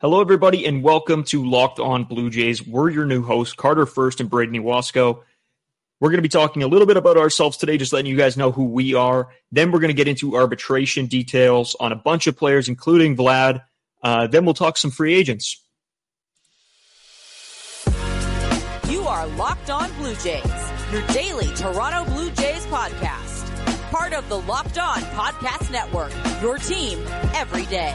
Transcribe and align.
Hello, 0.00 0.22
everybody, 0.22 0.64
and 0.64 0.82
welcome 0.82 1.24
to 1.24 1.44
Locked 1.44 1.78
On 1.78 2.04
Blue 2.04 2.30
Jays. 2.30 2.66
We're 2.66 2.88
your 2.88 3.04
new 3.04 3.22
hosts, 3.22 3.52
Carter 3.52 3.84
Fuerst 3.84 4.20
and 4.20 4.30
Brayden 4.30 4.58
Ewasko. 4.58 5.20
We're 6.00 6.08
going 6.08 6.16
to 6.16 6.22
be 6.22 6.30
talking 6.30 6.62
a 6.62 6.66
little 6.68 6.86
bit 6.86 6.96
about 6.96 7.18
ourselves 7.18 7.58
today, 7.58 7.76
just 7.76 7.92
letting 7.92 8.10
you 8.10 8.16
guys 8.16 8.34
know 8.34 8.50
who 8.50 8.64
we 8.64 8.94
are. 8.94 9.28
Then 9.52 9.70
we're 9.70 9.78
going 9.78 9.90
to 9.90 9.94
get 9.94 10.08
into 10.08 10.36
arbitration 10.36 11.04
details 11.04 11.76
on 11.78 11.92
a 11.92 11.96
bunch 11.96 12.26
of 12.26 12.34
players, 12.34 12.66
including 12.66 13.14
Vlad. 13.14 13.62
Uh, 14.02 14.26
then 14.26 14.46
we'll 14.46 14.54
talk 14.54 14.78
some 14.78 14.90
free 14.90 15.12
agents. 15.12 15.62
You 18.88 19.02
are 19.02 19.26
Locked 19.26 19.68
On 19.68 19.92
Blue 19.98 20.14
Jays, 20.14 20.72
your 20.92 21.06
daily 21.08 21.54
Toronto 21.56 22.10
Blue 22.10 22.30
Jays 22.30 22.64
podcast. 22.68 23.90
Part 23.90 24.14
of 24.14 24.26
the 24.30 24.40
Locked 24.40 24.78
On 24.78 25.00
Podcast 25.02 25.70
Network, 25.70 26.12
your 26.40 26.56
team 26.56 27.06
every 27.34 27.66
day. 27.66 27.94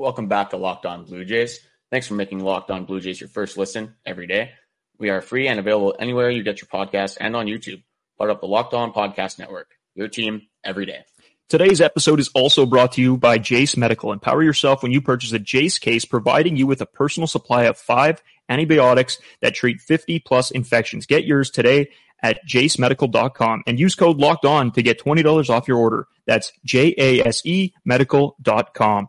Welcome 0.00 0.28
back 0.28 0.48
to 0.50 0.56
Locked 0.56 0.86
On 0.86 1.04
Blue 1.04 1.26
Jays. 1.26 1.60
Thanks 1.90 2.06
for 2.06 2.14
making 2.14 2.40
Locked 2.40 2.70
On 2.70 2.86
Blue 2.86 3.00
Jays 3.00 3.20
your 3.20 3.28
first 3.28 3.58
listen 3.58 3.96
every 4.06 4.26
day. 4.26 4.52
We 4.98 5.10
are 5.10 5.20
free 5.20 5.46
and 5.46 5.60
available 5.60 5.94
anywhere 5.98 6.30
you 6.30 6.42
get 6.42 6.62
your 6.62 6.68
podcast 6.68 7.18
and 7.20 7.36
on 7.36 7.44
YouTube. 7.44 7.82
Part 8.16 8.30
of 8.30 8.40
the 8.40 8.46
Locked 8.46 8.72
On 8.72 8.94
Podcast 8.94 9.38
Network. 9.38 9.72
Your 9.94 10.08
team 10.08 10.40
every 10.64 10.86
day. 10.86 11.00
Today's 11.50 11.82
episode 11.82 12.18
is 12.18 12.30
also 12.34 12.64
brought 12.64 12.92
to 12.92 13.02
you 13.02 13.18
by 13.18 13.36
Jase 13.36 13.76
Medical. 13.76 14.10
Empower 14.10 14.42
yourself 14.42 14.82
when 14.82 14.90
you 14.90 15.02
purchase 15.02 15.32
a 15.32 15.38
Jase 15.38 15.78
case, 15.78 16.06
providing 16.06 16.56
you 16.56 16.66
with 16.66 16.80
a 16.80 16.86
personal 16.86 17.26
supply 17.26 17.64
of 17.64 17.76
five 17.76 18.22
antibiotics 18.48 19.18
that 19.42 19.54
treat 19.54 19.82
50 19.82 20.20
plus 20.20 20.50
infections. 20.50 21.04
Get 21.04 21.26
yours 21.26 21.50
today 21.50 21.90
at 22.22 22.40
jasemedical.com 22.48 23.64
and 23.66 23.78
use 23.78 23.96
code 23.96 24.16
locked 24.16 24.46
on 24.46 24.70
to 24.72 24.82
get 24.82 24.98
$20 24.98 25.50
off 25.50 25.68
your 25.68 25.76
order. 25.76 26.06
That's 26.24 26.52
J-A-S-E 26.64 27.74
medical.com. 27.84 29.08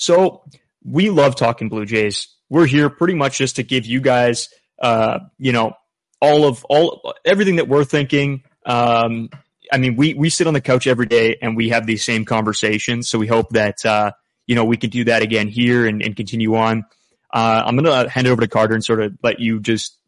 So 0.00 0.44
we 0.82 1.10
love 1.10 1.36
talking 1.36 1.68
Blue 1.68 1.84
Jays. 1.84 2.28
We're 2.48 2.66
here 2.66 2.88
pretty 2.88 3.14
much 3.14 3.36
just 3.36 3.56
to 3.56 3.62
give 3.62 3.84
you 3.84 4.00
guys, 4.00 4.48
uh, 4.80 5.18
you 5.38 5.52
know, 5.52 5.74
all 6.22 6.46
of 6.46 6.64
all 6.64 7.14
everything 7.22 7.56
that 7.56 7.68
we're 7.68 7.84
thinking. 7.84 8.42
Um, 8.64 9.28
I 9.70 9.76
mean, 9.76 9.96
we 9.96 10.14
we 10.14 10.30
sit 10.30 10.46
on 10.46 10.54
the 10.54 10.62
couch 10.62 10.86
every 10.86 11.04
day 11.04 11.36
and 11.42 11.54
we 11.54 11.68
have 11.68 11.86
these 11.86 12.02
same 12.02 12.24
conversations. 12.24 13.10
So 13.10 13.18
we 13.18 13.26
hope 13.26 13.50
that 13.50 13.84
uh, 13.84 14.12
you 14.46 14.54
know 14.54 14.64
we 14.64 14.78
can 14.78 14.88
do 14.88 15.04
that 15.04 15.20
again 15.20 15.48
here 15.48 15.86
and, 15.86 16.00
and 16.02 16.16
continue 16.16 16.56
on. 16.56 16.86
Uh, 17.30 17.62
I'm 17.66 17.76
going 17.76 17.84
to 17.84 18.08
hand 18.10 18.26
it 18.26 18.30
over 18.30 18.40
to 18.40 18.48
Carter 18.48 18.74
and 18.74 18.82
sort 18.82 19.02
of 19.02 19.12
let 19.22 19.38
you 19.38 19.60
just 19.60 19.98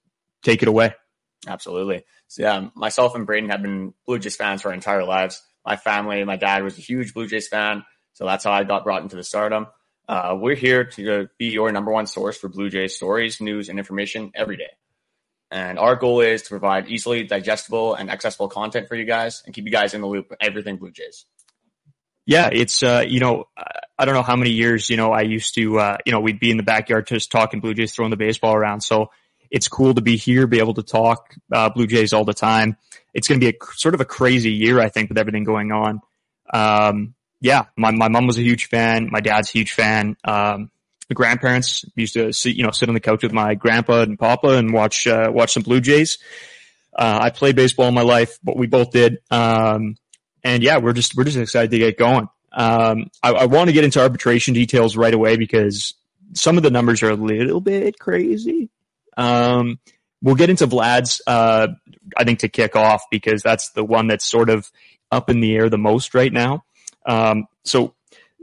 take 0.42 0.62
it 0.62 0.68
away. 0.68 0.94
Absolutely. 1.46 2.04
So 2.28 2.42
yeah, 2.42 2.68
myself 2.74 3.14
and 3.14 3.28
Brayden 3.28 3.50
have 3.50 3.60
been 3.60 3.92
Blue 4.06 4.18
Jays 4.18 4.36
fans 4.36 4.62
for 4.62 4.68
our 4.68 4.74
entire 4.74 5.04
lives. 5.04 5.42
My 5.66 5.76
family, 5.76 6.24
my 6.24 6.36
dad 6.36 6.64
was 6.64 6.78
a 6.78 6.80
huge 6.80 7.12
Blue 7.12 7.28
Jays 7.28 7.48
fan, 7.48 7.84
so 8.14 8.24
that's 8.24 8.42
how 8.42 8.52
I 8.52 8.64
got 8.64 8.84
brought 8.84 9.02
into 9.02 9.16
the 9.16 9.22
stardom. 9.22 9.66
Uh, 10.08 10.36
we're 10.38 10.56
here 10.56 10.84
to 10.84 11.28
be 11.38 11.46
your 11.46 11.70
number 11.72 11.92
one 11.92 12.06
source 12.06 12.36
for 12.36 12.48
Blue 12.48 12.68
Jays 12.68 12.96
stories, 12.96 13.40
news, 13.40 13.68
and 13.68 13.78
information 13.78 14.32
every 14.34 14.56
day. 14.56 14.70
And 15.50 15.78
our 15.78 15.96
goal 15.96 16.20
is 16.20 16.42
to 16.42 16.48
provide 16.48 16.88
easily 16.88 17.24
digestible 17.24 17.94
and 17.94 18.10
accessible 18.10 18.48
content 18.48 18.88
for 18.88 18.96
you 18.96 19.04
guys 19.04 19.42
and 19.44 19.54
keep 19.54 19.64
you 19.64 19.70
guys 19.70 19.94
in 19.94 20.00
the 20.00 20.06
loop 20.06 20.30
with 20.30 20.38
everything 20.40 20.76
Blue 20.76 20.90
Jays. 20.90 21.26
Yeah, 22.24 22.48
it's 22.52 22.82
uh, 22.82 23.04
you 23.06 23.20
know, 23.20 23.48
I 23.98 24.04
don't 24.04 24.14
know 24.14 24.22
how 24.22 24.36
many 24.36 24.50
years 24.50 24.88
you 24.88 24.96
know 24.96 25.12
I 25.12 25.22
used 25.22 25.54
to 25.56 25.78
uh, 25.78 25.96
you 26.06 26.12
know 26.12 26.20
we'd 26.20 26.40
be 26.40 26.50
in 26.50 26.56
the 26.56 26.62
backyard 26.62 27.06
just 27.06 27.30
talking 27.30 27.60
Blue 27.60 27.74
Jays, 27.74 27.92
throwing 27.92 28.10
the 28.10 28.16
baseball 28.16 28.54
around. 28.54 28.80
So 28.80 29.10
it's 29.50 29.68
cool 29.68 29.94
to 29.94 30.00
be 30.00 30.16
here, 30.16 30.46
be 30.46 30.58
able 30.58 30.74
to 30.74 30.82
talk 30.82 31.34
uh, 31.52 31.68
Blue 31.68 31.86
Jays 31.86 32.12
all 32.12 32.24
the 32.24 32.32
time. 32.32 32.76
It's 33.12 33.28
going 33.28 33.38
to 33.38 33.44
be 33.44 33.56
a 33.56 33.66
sort 33.74 33.94
of 33.94 34.00
a 34.00 34.06
crazy 34.06 34.52
year, 34.52 34.80
I 34.80 34.88
think, 34.88 35.10
with 35.10 35.18
everything 35.18 35.44
going 35.44 35.72
on. 35.72 36.00
Um, 36.52 37.14
yeah, 37.42 37.64
my, 37.76 37.90
my 37.90 38.08
mom 38.08 38.28
was 38.28 38.38
a 38.38 38.42
huge 38.42 38.68
fan. 38.68 39.08
My 39.10 39.20
dad's 39.20 39.50
a 39.50 39.52
huge 39.52 39.72
fan. 39.72 40.16
Um, 40.24 40.70
the 41.08 41.14
grandparents 41.14 41.84
used 41.96 42.14
to 42.14 42.32
sit, 42.32 42.54
you 42.54 42.62
know, 42.62 42.70
sit 42.70 42.88
on 42.88 42.94
the 42.94 43.00
couch 43.00 43.24
with 43.24 43.32
my 43.32 43.54
grandpa 43.56 44.02
and 44.02 44.16
papa 44.16 44.56
and 44.56 44.72
watch, 44.72 45.08
uh, 45.08 45.28
watch 45.30 45.52
some 45.52 45.64
Blue 45.64 45.80
Jays. 45.80 46.18
Uh, 46.96 47.18
I 47.20 47.30
played 47.30 47.56
baseball 47.56 47.88
in 47.88 47.94
my 47.94 48.02
life, 48.02 48.38
but 48.44 48.56
we 48.56 48.68
both 48.68 48.92
did. 48.92 49.18
Um, 49.28 49.96
and 50.44 50.62
yeah, 50.62 50.78
we're 50.78 50.92
just, 50.92 51.16
we're 51.16 51.24
just 51.24 51.36
excited 51.36 51.72
to 51.72 51.78
get 51.78 51.98
going. 51.98 52.28
Um, 52.52 53.10
I, 53.22 53.32
I 53.32 53.44
want 53.46 53.68
to 53.68 53.72
get 53.72 53.82
into 53.82 54.00
arbitration 54.00 54.54
details 54.54 54.96
right 54.96 55.12
away 55.12 55.36
because 55.36 55.94
some 56.34 56.56
of 56.56 56.62
the 56.62 56.70
numbers 56.70 57.02
are 57.02 57.10
a 57.10 57.16
little 57.16 57.60
bit 57.60 57.98
crazy. 57.98 58.70
Um, 59.16 59.80
we'll 60.22 60.36
get 60.36 60.48
into 60.48 60.68
Vlad's, 60.68 61.20
uh, 61.26 61.68
I 62.16 62.22
think 62.22 62.38
to 62.40 62.48
kick 62.48 62.76
off 62.76 63.02
because 63.10 63.42
that's 63.42 63.70
the 63.70 63.84
one 63.84 64.06
that's 64.06 64.24
sort 64.24 64.48
of 64.48 64.70
up 65.10 65.28
in 65.28 65.40
the 65.40 65.56
air 65.56 65.68
the 65.68 65.76
most 65.76 66.14
right 66.14 66.32
now. 66.32 66.64
Um, 67.06 67.46
so 67.64 67.94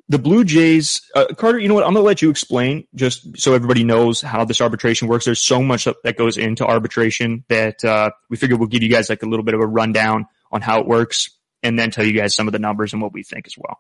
the 0.10 0.18
Blue 0.18 0.44
Jays, 0.44 1.02
uh, 1.16 1.28
Carter, 1.38 1.60
you 1.60 1.68
know 1.68 1.76
what? 1.76 1.84
I'm 1.84 1.94
going 1.94 2.04
to 2.04 2.08
let 2.08 2.22
you 2.22 2.32
explain 2.32 2.88
just 2.96 3.40
so 3.40 3.54
everybody 3.54 3.84
knows 3.84 4.22
how 4.22 4.44
this 4.44 4.60
arbitration 4.60 5.08
works. 5.08 5.26
There's 5.26 5.42
so 5.42 5.62
much 5.62 5.88
that 6.04 6.18
goes 6.18 6.36
into 6.36 6.66
arbitration 6.66 7.44
that 7.48 7.86
uh, 7.86 8.10
we 8.28 8.36
figured 8.36 8.60
we'll 8.60 8.70
give 8.70 8.82
you 8.82 8.90
guys 8.90 9.10
like 9.10 9.22
a 9.22 9.28
little 9.28 9.46
bit 9.46 9.54
of 9.54 9.62
a 9.62 9.68
rundown 9.68 10.26
on 10.52 10.62
how 10.62 10.80
it 10.80 10.88
works 10.88 11.30
and 11.62 11.78
then 11.78 11.92
tell 11.92 12.04
you 12.04 12.14
guys 12.14 12.36
some 12.36 12.48
of 12.48 12.54
the 12.54 12.60
numbers 12.60 12.92
and 12.92 13.02
what 13.02 13.14
we 13.14 13.22
think 13.22 13.46
as 13.46 13.56
well. 13.56 13.80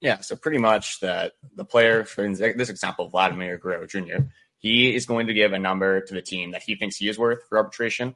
Yeah, 0.00 0.20
so 0.20 0.36
pretty 0.36 0.58
much 0.58 1.00
that 1.00 1.32
the 1.56 1.64
player, 1.64 2.04
for 2.04 2.28
this 2.32 2.68
example, 2.68 3.08
Vladimir 3.08 3.58
Guerrero 3.58 3.86
Jr., 3.86 4.26
he 4.58 4.94
is 4.94 5.06
going 5.06 5.26
to 5.26 5.34
give 5.34 5.52
a 5.52 5.58
number 5.58 6.00
to 6.02 6.14
the 6.14 6.22
team 6.22 6.52
that 6.52 6.62
he 6.62 6.76
thinks 6.76 6.96
he 6.96 7.08
is 7.08 7.18
worth 7.18 7.40
for 7.48 7.58
arbitration 7.58 8.14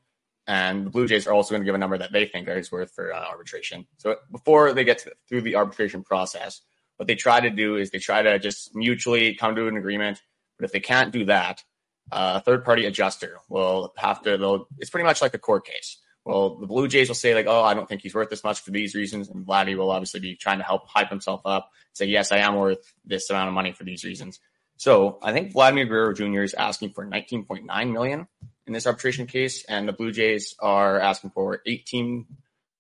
and 0.50 0.84
the 0.84 0.91
Blue 0.91 1.06
Jays 1.06 1.28
are 1.28 1.33
also 1.33 1.55
going 1.55 1.62
to 1.62 1.65
give 1.65 1.77
a 1.77 1.78
number 1.78 1.97
that 1.97 2.11
they 2.11 2.27
think 2.27 2.49
is 2.49 2.72
worth 2.72 2.93
for 2.93 3.15
uh, 3.15 3.25
arbitration. 3.25 3.87
So 3.99 4.16
before 4.33 4.72
they 4.72 4.83
get 4.83 4.99
to, 4.99 5.12
through 5.28 5.43
the 5.43 5.55
arbitration 5.55 6.03
process, 6.03 6.61
what 6.97 7.06
they 7.06 7.15
try 7.15 7.38
to 7.38 7.50
do 7.50 7.77
is 7.77 7.93
they 7.93 8.00
try 8.00 8.21
to 8.21 8.37
just 8.41 8.75
mutually 8.75 9.37
come 9.37 9.55
to 9.55 9.69
an 9.69 9.77
agreement. 9.77 10.21
But 10.59 10.65
if 10.65 10.72
they 10.72 10.81
can't 10.81 11.12
do 11.12 11.27
that, 11.27 11.62
uh, 12.10 12.33
a 12.34 12.41
third 12.41 12.65
party 12.65 12.87
adjuster 12.87 13.39
will 13.49 13.94
have 13.97 14.22
to. 14.22 14.37
They'll, 14.37 14.66
it's 14.78 14.91
pretty 14.91 15.05
much 15.05 15.22
like 15.22 15.34
a 15.34 15.39
court 15.39 15.65
case. 15.65 15.99
Well, 16.25 16.56
the 16.56 16.66
Blue 16.66 16.89
Jays 16.89 17.06
will 17.06 17.15
say 17.15 17.33
like, 17.33 17.47
"Oh, 17.47 17.62
I 17.62 17.75
don't 17.75 17.89
think 17.89 18.03
he's 18.03 18.15
worth 18.15 18.28
this 18.28 18.43
much 18.43 18.60
for 18.60 18.72
these 18.72 18.97
reasons," 18.97 19.28
and 19.28 19.47
Vladdy 19.47 19.77
will 19.77 19.93
obviously 19.93 20.19
be 20.19 20.34
trying 20.34 20.59
to 20.59 20.65
help 20.65 20.89
hype 20.89 21.10
himself 21.10 21.43
up, 21.44 21.71
say, 21.93 22.06
"Yes, 22.06 22.33
I 22.33 22.39
am 22.39 22.56
worth 22.56 22.93
this 23.05 23.31
amount 23.31 23.47
of 23.47 23.55
money 23.55 23.71
for 23.71 23.84
these 23.84 24.05
reasons." 24.05 24.41
So 24.77 25.21
I 25.22 25.33
think 25.33 25.53
Vladimir 25.53 25.87
Guerrero 25.87 26.12
Jr. 26.12 26.43
is 26.43 26.55
asking 26.55 26.91
for 26.91 27.06
19.9 27.06 27.93
million 27.93 28.27
in 28.71 28.75
this 28.75 28.87
arbitration 28.87 29.27
case, 29.27 29.65
and 29.65 29.89
the 29.89 29.93
Blue 29.93 30.13
Jays 30.13 30.55
are 30.61 31.01
asking 31.01 31.31
for 31.31 31.61
18. 31.67 32.25
I 32.31 32.35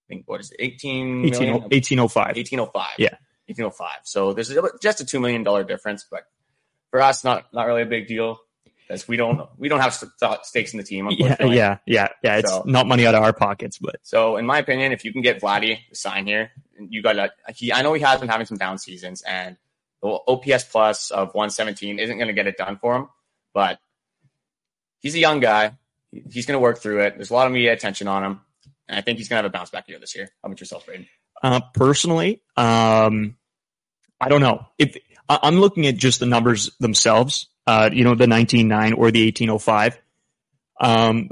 think 0.08 0.22
what 0.26 0.40
is 0.40 0.52
it? 0.52 0.56
18 0.60 1.26
18, 1.26 1.52
1805. 1.52 2.36
1805. 2.36 2.90
Yeah. 2.98 3.08
1805. 3.46 3.88
So 4.04 4.32
this 4.32 4.50
is 4.50 4.58
just 4.80 5.00
a 5.00 5.04
two 5.04 5.18
million 5.18 5.42
dollar 5.42 5.64
difference, 5.64 6.06
but 6.08 6.22
for 6.90 7.02
us, 7.02 7.24
not 7.24 7.52
not 7.52 7.66
really 7.66 7.82
a 7.82 7.86
big 7.86 8.06
deal 8.06 8.38
because 8.86 9.08
we 9.08 9.16
don't 9.16 9.48
we 9.58 9.68
don't 9.68 9.80
have 9.80 9.92
stakes 10.44 10.72
in 10.72 10.78
the 10.78 10.84
team. 10.84 11.08
Yeah, 11.10 11.44
yeah, 11.44 11.78
yeah, 11.86 12.08
yeah. 12.22 12.36
It's 12.36 12.50
so, 12.50 12.62
not 12.64 12.86
money 12.86 13.04
out 13.04 13.16
of 13.16 13.24
our 13.24 13.32
pockets, 13.32 13.78
but 13.78 13.96
so 14.02 14.36
in 14.36 14.46
my 14.46 14.58
opinion, 14.58 14.92
if 14.92 15.04
you 15.04 15.12
can 15.12 15.22
get 15.22 15.40
Vladdy 15.40 15.78
to 15.88 15.94
sign 15.96 16.24
here, 16.24 16.52
you 16.78 17.02
got 17.02 17.14
to. 17.14 17.32
He 17.52 17.72
I 17.72 17.82
know 17.82 17.92
he 17.94 18.02
has 18.02 18.20
been 18.20 18.28
having 18.28 18.46
some 18.46 18.58
down 18.58 18.78
seasons, 18.78 19.22
and 19.22 19.56
the 20.02 20.20
OPS 20.28 20.64
plus 20.70 21.10
of 21.10 21.34
117 21.34 21.98
isn't 21.98 22.16
going 22.16 22.28
to 22.28 22.34
get 22.34 22.46
it 22.46 22.56
done 22.56 22.76
for 22.76 22.94
him, 22.94 23.08
but 23.52 23.80
he's 25.00 25.16
a 25.16 25.18
young 25.18 25.40
guy. 25.40 25.76
He's 26.12 26.46
going 26.46 26.56
to 26.56 26.60
work 26.62 26.78
through 26.78 27.02
it. 27.02 27.16
There's 27.16 27.30
a 27.30 27.34
lot 27.34 27.46
of 27.46 27.52
media 27.52 27.72
attention 27.72 28.08
on 28.08 28.24
him. 28.24 28.40
And 28.88 28.98
I 28.98 29.02
think 29.02 29.18
he's 29.18 29.28
going 29.28 29.38
to 29.38 29.44
have 29.44 29.50
a 29.50 29.56
bounce 29.56 29.70
back 29.70 29.88
year 29.88 29.98
this 29.98 30.16
year. 30.16 30.30
How 30.42 30.48
about 30.48 30.60
yourself, 30.60 30.86
Brayden? 30.86 31.06
Uh, 31.42 31.60
personally, 31.72 32.42
um, 32.56 33.36
I 34.20 34.28
don't 34.28 34.40
know. 34.40 34.66
If 34.78 34.96
I'm 35.28 35.60
looking 35.60 35.86
at 35.86 35.96
just 35.96 36.20
the 36.20 36.26
numbers 36.26 36.70
themselves, 36.80 37.46
uh, 37.66 37.90
you 37.92 38.04
know, 38.04 38.14
the 38.14 38.26
19.9 38.26 38.98
or 38.98 39.10
the 39.10 39.30
18.05. 39.30 39.96
Um, 40.80 41.28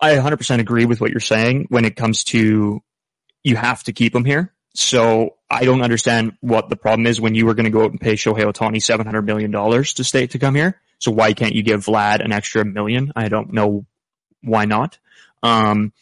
I 0.00 0.14
100% 0.14 0.58
agree 0.58 0.86
with 0.86 1.00
what 1.00 1.10
you're 1.10 1.20
saying 1.20 1.66
when 1.68 1.84
it 1.84 1.96
comes 1.96 2.24
to 2.24 2.82
you 3.44 3.56
have 3.56 3.84
to 3.84 3.92
keep 3.92 4.14
him 4.14 4.24
here. 4.24 4.52
So 4.74 5.36
I 5.48 5.64
don't 5.64 5.82
understand 5.82 6.36
what 6.40 6.68
the 6.68 6.76
problem 6.76 7.06
is 7.06 7.20
when 7.20 7.34
you 7.34 7.46
were 7.46 7.54
going 7.54 7.64
to 7.64 7.70
go 7.70 7.84
out 7.84 7.92
and 7.92 8.00
pay 8.00 8.14
Shohei 8.14 8.44
Ohtani 8.44 8.78
$700 8.78 9.24
million 9.24 9.52
to 9.52 10.04
stay 10.04 10.26
to 10.26 10.38
come 10.38 10.54
here. 10.54 10.80
So 10.98 11.10
why 11.10 11.34
can't 11.34 11.54
you 11.54 11.62
give 11.62 11.84
Vlad 11.84 12.24
an 12.24 12.32
extra 12.32 12.64
million? 12.64 13.12
I 13.14 13.28
don't 13.28 13.52
know 13.52 13.86
why 14.42 14.64
not. 14.64 14.98
Um, 15.42 15.92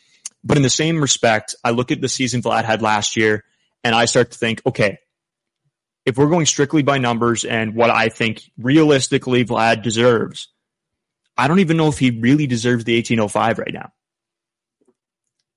but 0.43 0.57
in 0.57 0.63
the 0.63 0.71
same 0.71 1.01
respect, 1.01 1.55
I 1.65 1.71
look 1.71 1.91
at 1.91 2.01
the 2.01 2.09
season 2.09 2.43
Vlad 2.43 2.65
had 2.65 2.83
last 2.83 3.17
year 3.17 3.45
and 3.83 3.95
I 3.95 4.05
start 4.05 4.31
to 4.33 4.39
think, 4.39 4.63
okay, 4.67 4.99
if 6.05 6.19
we're 6.19 6.29
going 6.29 6.47
strictly 6.47 6.83
by 6.83 6.99
numbers 6.99 7.45
and 7.45 7.75
what 7.75 7.91
I 7.91 8.09
think 8.09 8.43
realistically 8.59 9.45
Vlad 9.45 9.83
deserves, 9.83 10.49
I 11.37 11.49
don't 11.49 11.61
even 11.61 11.77
know 11.77 11.89
if 11.89 11.99
he 11.99 12.11
really 12.11 12.47
deserves 12.47 12.85
the 12.85 12.97
1805 12.97 13.59
right 13.59 13.73
now. 13.73 13.93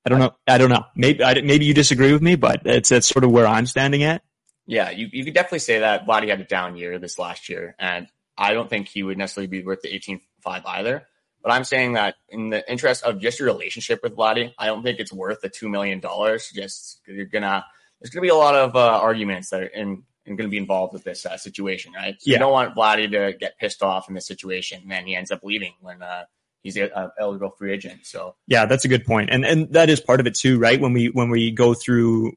I 0.06 0.10
don't 0.10 0.20
know. 0.20 0.36
I 0.48 0.58
don't 0.58 0.70
know. 0.70 0.86
Maybe 0.96 1.22
I, 1.22 1.42
maybe 1.42 1.66
you 1.66 1.74
disagree 1.74 2.14
with 2.14 2.22
me, 2.22 2.36
but 2.36 2.62
it's 2.64 2.88
that's 2.90 3.08
sort 3.08 3.26
of 3.26 3.32
where 3.32 3.46
I'm 3.46 3.66
standing 3.66 4.04
at. 4.04 4.22
Yeah, 4.66 4.90
you 4.90 5.10
you 5.12 5.26
could 5.26 5.34
definitely 5.34 5.60
say 5.60 5.80
that 5.80 6.08
Vladdy 6.08 6.30
had 6.30 6.40
a 6.40 6.46
down 6.46 6.78
year 6.78 6.98
this 6.98 7.20
last 7.20 7.50
year, 7.50 7.76
and 7.78 8.08
I 8.38 8.54
don't 8.54 8.70
think 8.70 8.88
he 8.88 9.04
would 9.04 9.18
necessarily 9.18 9.48
be 9.48 9.64
worth 9.64 9.82
the 9.82 9.90
18.5 9.90 10.62
either. 10.66 11.06
But 11.48 11.54
I'm 11.54 11.64
saying 11.64 11.94
that 11.94 12.16
in 12.28 12.50
the 12.50 12.70
interest 12.70 13.06
of 13.06 13.22
just 13.22 13.40
your 13.40 13.46
relationship 13.46 14.02
with 14.04 14.18
Vladdy, 14.18 14.54
I 14.60 14.66
don't 14.66 14.84
think 14.84 15.00
it's 15.00 15.14
worth 15.14 15.40
the 15.40 15.48
two 15.48 15.70
million 15.70 16.02
dollars. 16.02 16.52
Just 16.54 17.00
you're 17.08 17.24
gonna 17.24 17.64
there's 18.02 18.10
gonna 18.10 18.22
be 18.22 18.28
a 18.28 18.36
lot 18.36 18.54
of 18.54 18.76
uh, 18.76 19.00
arguments 19.00 19.52
that 19.52 19.62
are 19.62 19.68
in 19.68 20.04
and 20.26 20.38
going 20.38 20.50
to 20.50 20.52
be 20.52 20.58
involved 20.58 20.92
with 20.92 21.06
this 21.06 21.26
uh, 21.26 21.38
situation, 21.38 21.94
right? 21.94 22.16
So 22.20 22.30
Yeah. 22.30 22.34
You 22.34 22.40
don't 22.40 22.52
want 22.52 22.76
Vladdy 22.76 23.10
to 23.10 23.38
get 23.40 23.58
pissed 23.60 23.82
off 23.82 24.10
in 24.10 24.14
this 24.16 24.28
situation, 24.28 24.82
and 24.82 24.92
then 24.92 25.06
he 25.06 25.16
ends 25.16 25.32
up 25.32 25.40
leaving 25.42 25.72
when 25.80 26.02
uh, 26.02 26.26
he's 26.64 26.76
a, 26.76 26.88
a 26.88 27.14
eligible 27.18 27.52
free 27.52 27.72
agent. 27.72 28.06
So 28.06 28.36
Yeah, 28.48 28.66
that's 28.66 28.84
a 28.84 28.90
good. 28.90 29.06
And 29.08 29.46
and 29.46 29.72
that 29.72 29.90
is 29.90 30.02
part 30.02 30.20
of 30.20 30.28
it 30.28 30.36
too, 30.36 30.60
right? 30.60 30.82
When 30.82 30.92
we 30.92 31.12
when 31.12 31.30
we 31.30 31.52
go 31.52 31.74
through 31.74 32.34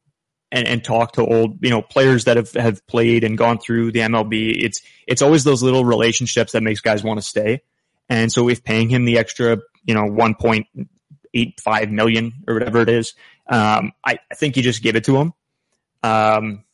and, 0.52 0.68
and 0.68 0.84
talk 0.84 1.14
to 1.14 1.26
old, 1.26 1.64
you 1.64 1.70
know, 1.70 1.82
players 1.82 2.26
that 2.26 2.36
have, 2.36 2.52
have 2.52 2.86
played 2.86 3.24
and 3.24 3.36
gone 3.36 3.58
through 3.58 3.90
the 3.90 4.02
MLB, 4.02 4.62
it's 4.62 4.80
it's 5.08 5.20
always 5.20 5.42
those 5.42 5.64
little 5.64 5.84
relationships 5.84 6.52
that 6.52 6.62
makes 6.62 6.80
guys 6.80 7.02
want 7.02 7.18
to 7.18 7.26
stay. 7.26 7.62
And 8.10 8.30
so 8.30 8.48
if 8.48 8.62
paying 8.64 8.90
him 8.90 9.06
the 9.06 9.18
extra, 9.18 9.58
you 9.84 9.94
know, 9.94 10.04
one 10.04 10.34
point 10.34 10.66
eight 11.32 11.60
five 11.60 11.90
million 11.90 12.32
or 12.46 12.54
whatever 12.54 12.82
it 12.82 12.90
is, 12.90 13.14
um, 13.46 13.92
I, 14.04 14.18
I 14.30 14.34
think 14.34 14.56
you 14.56 14.62
just 14.62 14.82
give 14.82 14.96
it 14.96 15.04
to 15.04 15.16
him. 15.16 15.32
Um, 16.02 16.64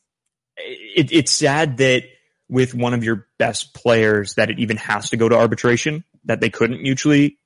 it, 0.57 1.13
it's 1.13 1.31
sad 1.31 1.77
that 1.77 2.05
with 2.49 2.75
one 2.75 2.95
of 2.95 3.05
your 3.05 3.27
best 3.39 3.75
players 3.75 4.35
that 4.35 4.51
it 4.51 4.59
even 4.59 4.79
has 4.79 5.11
to 5.11 5.17
go 5.17 5.29
to 5.29 5.37
arbitration, 5.37 6.05
that 6.25 6.41
they 6.41 6.51
couldn't 6.51 6.83
mutually 6.83 7.39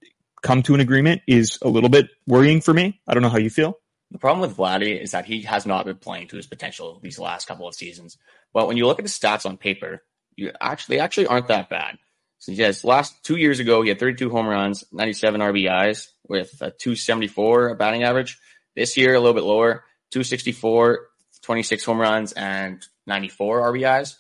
come 0.43 0.63
to 0.63 0.75
an 0.75 0.81
agreement 0.81 1.23
is 1.27 1.59
a 1.63 1.69
little 1.69 1.91
bit 1.91 2.09
worrying 2.27 2.61
for 2.61 2.73
me. 2.73 3.01
I 3.09 3.15
don't 3.15 3.23
know 3.23 3.29
how 3.29 3.39
you 3.39 3.51
feel. 3.51 3.75
The 4.11 4.19
problem 4.19 4.41
with 4.41 4.57
Vladdy 4.57 5.01
is 5.01 5.13
that 5.13 5.25
he 5.25 5.43
has 5.43 5.67
not 5.67 5.85
been 5.85 5.97
playing 5.97 6.29
to 6.29 6.37
his 6.37 6.47
potential 6.47 6.99
these 7.03 7.19
last 7.19 7.47
couple 7.47 7.69
of 7.69 7.75
seasons. 7.75 8.19
But 8.53 8.67
when 8.67 8.77
you 8.77 8.87
look 8.87 8.99
at 8.99 9.05
his 9.05 9.19
stats 9.19 9.47
on 9.47 9.57
paper, 9.57 10.03
you 10.35 10.53
actually 10.61 10.99
actually 10.99 11.27
aren't 11.27 11.49
that 11.49 11.69
bad. 11.69 11.99
Yes, 12.47 12.85
last 12.85 13.23
two 13.23 13.37
years 13.37 13.61
ago 13.61 13.83
he 13.83 13.91
had 13.91 13.99
32 13.99 14.31
home 14.31 14.47
runs, 14.47 14.85
97 14.93 15.41
RBIs 15.41 16.09
with 16.27 16.53
a 16.61 16.71
274 16.71 17.75
batting 17.75 18.03
average. 18.03 18.39
This 18.75 18.97
year 18.97 19.15
a 19.15 19.21
little 19.21 19.35
bit 19.35 19.45
lower, 19.45 19.85
264, 20.11 21.07
26 21.43 21.85
home 21.85 22.01
runs 22.01 22.33
and 22.33 22.85
94 23.07 23.73
RBIs. 23.73 24.17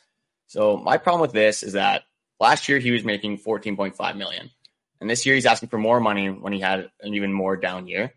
So 0.48 0.76
my 0.76 0.98
problem 0.98 1.22
with 1.22 1.32
this 1.32 1.62
is 1.62 1.74
that 1.74 2.02
last 2.38 2.68
year 2.68 2.78
he 2.78 2.90
was 2.90 3.04
making 3.04 3.38
14.5 3.38 4.16
million, 4.16 4.50
and 5.00 5.08
this 5.08 5.24
year 5.24 5.34
he's 5.34 5.46
asking 5.46 5.68
for 5.68 5.78
more 5.78 6.00
money 6.00 6.28
when 6.28 6.52
he 6.52 6.60
had 6.60 6.90
an 7.00 7.14
even 7.14 7.32
more 7.32 7.56
down 7.56 7.86
year. 7.86 8.12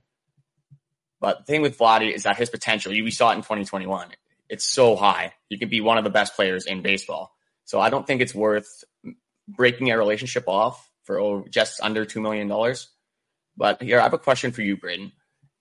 But 1.22 1.40
the 1.40 1.44
thing 1.46 1.62
with 1.62 1.78
Vladdy 1.78 2.14
is 2.14 2.24
that 2.24 2.38
his 2.38 2.50
potential, 2.50 2.92
we 2.92 3.12
saw 3.12 3.30
it 3.32 3.36
in 3.36 3.42
2021. 3.42 4.10
It's 4.50 4.66
so 4.66 4.96
high. 4.98 5.34
He 5.48 5.58
could 5.58 5.70
be 5.70 5.80
one 5.80 5.98
of 5.98 6.04
the 6.04 6.10
best 6.10 6.36
players 6.36 6.66
in 6.66 6.82
baseball. 6.82 7.34
So 7.64 7.80
I 7.80 7.90
don't 7.90 8.06
think 8.06 8.22
it's 8.22 8.36
worth 8.36 8.84
breaking 9.48 9.92
a 9.92 9.98
relationship 9.98 10.48
off 10.48 10.90
for 11.04 11.20
oh, 11.20 11.46
just 11.50 11.82
under 11.82 12.06
$2 12.06 12.22
million. 12.22 12.76
But 13.58 13.82
here, 13.82 14.00
I 14.00 14.04
have 14.04 14.14
a 14.14 14.20
question 14.20 14.52
for 14.52 14.62
you, 14.62 14.78
Brayden. 14.78 15.12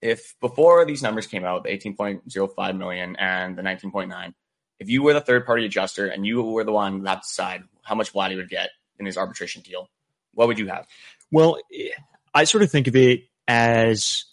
If 0.01 0.35
before 0.41 0.85
these 0.85 1.03
numbers 1.03 1.27
came 1.27 1.45
out, 1.45 1.65
the 1.65 1.71
18.05 1.71 2.77
million 2.77 3.17
and 3.17 3.57
the 3.57 3.63
19.9, 3.63 4.35
if 4.81 4.89
you 4.89 5.03
were 5.03 5.13
the 5.13 5.21
third 5.21 5.47
party 5.47 5.65
adjuster 5.67 6.07
and 6.07 6.27
you 6.27 6.43
were 6.43 6.65
the 6.65 6.73
one 6.73 7.03
that 7.05 7.23
decide 7.23 7.63
how 7.83 7.95
much 7.95 8.13
Vladdy 8.13 8.37
would 8.37 8.49
get 8.49 8.71
in 8.99 9.07
his 9.07 9.17
arbitration 9.17 9.63
deal, 9.63 9.89
what 10.35 10.49
would 10.49 10.59
you 10.59 10.67
have? 10.69 10.87
Well, 11.31 11.59
I 12.35 12.45
sort 12.45 12.65
of 12.65 12.71
think 12.71 12.89
of 12.89 12.97
it 12.97 13.25
as 13.47 14.25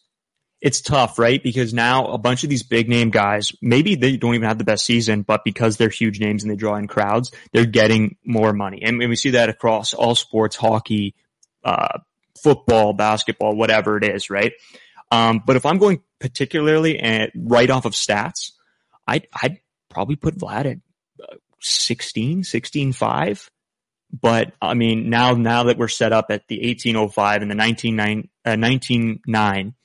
it's 0.62 0.82
tough, 0.82 1.18
right? 1.18 1.42
Because 1.42 1.74
now 1.74 2.08
a 2.08 2.18
bunch 2.18 2.44
of 2.44 2.50
these 2.50 2.64
big 2.64 2.90
name 2.90 3.12
guys, 3.12 3.54
maybe 3.62 3.96
they 3.96 4.18
don't 4.18 4.36
even 4.36 4.48
have 4.48 4.58
the 4.58 4.66
best 4.66 4.86
season, 4.86 5.22
but 5.22 5.44
because 5.46 5.78
they're 5.78 5.90
huge 5.90 6.20
names 6.20 6.44
and 6.44 6.52
they 6.52 6.58
draw 6.58 6.76
in 6.76 6.88
crowds, 6.88 7.32
they're 7.54 7.66
getting 7.66 8.18
more 8.26 8.52
money. 8.52 8.82
And, 8.84 9.02
and 9.02 9.10
we 9.10 9.16
see 9.16 9.32
that 9.32 9.50
across 9.50 9.94
all 9.94 10.16
sports, 10.16 10.56
hockey, 10.58 11.16
uh, 11.64 12.00
football, 12.42 12.94
basketball, 12.94 13.56
whatever 13.56 13.98
it 13.98 14.04
is, 14.04 14.30
right? 14.30 14.52
Um, 15.12 15.42
but 15.46 15.56
if 15.56 15.66
I'm 15.66 15.78
going 15.78 16.02
particularly 16.20 17.00
at, 17.00 17.32
right 17.36 17.70
off 17.70 17.86
of 17.86 17.94
stats, 17.94 18.52
I'd, 19.08 19.28
I'd 19.42 19.60
probably 19.90 20.18
put 20.18 20.38
Vlad 20.38 20.66
at 20.66 20.78
uh, 21.24 21.36
16, 21.62 22.44
16, 22.44 22.94
5. 22.94 23.52
But 24.22 24.54
I 24.62 24.74
mean, 24.74 25.10
now, 25.10 25.34
now 25.34 25.64
that 25.64 25.78
we're 25.78 25.88
set 25.88 26.12
up 26.12 26.28
at 26.30 26.48
the 26.48 26.58
1805 26.58 27.44
and 27.44 27.52
the 27.52 27.56
199, 27.56 28.30
uh, 28.46 28.50
199, 28.50 29.76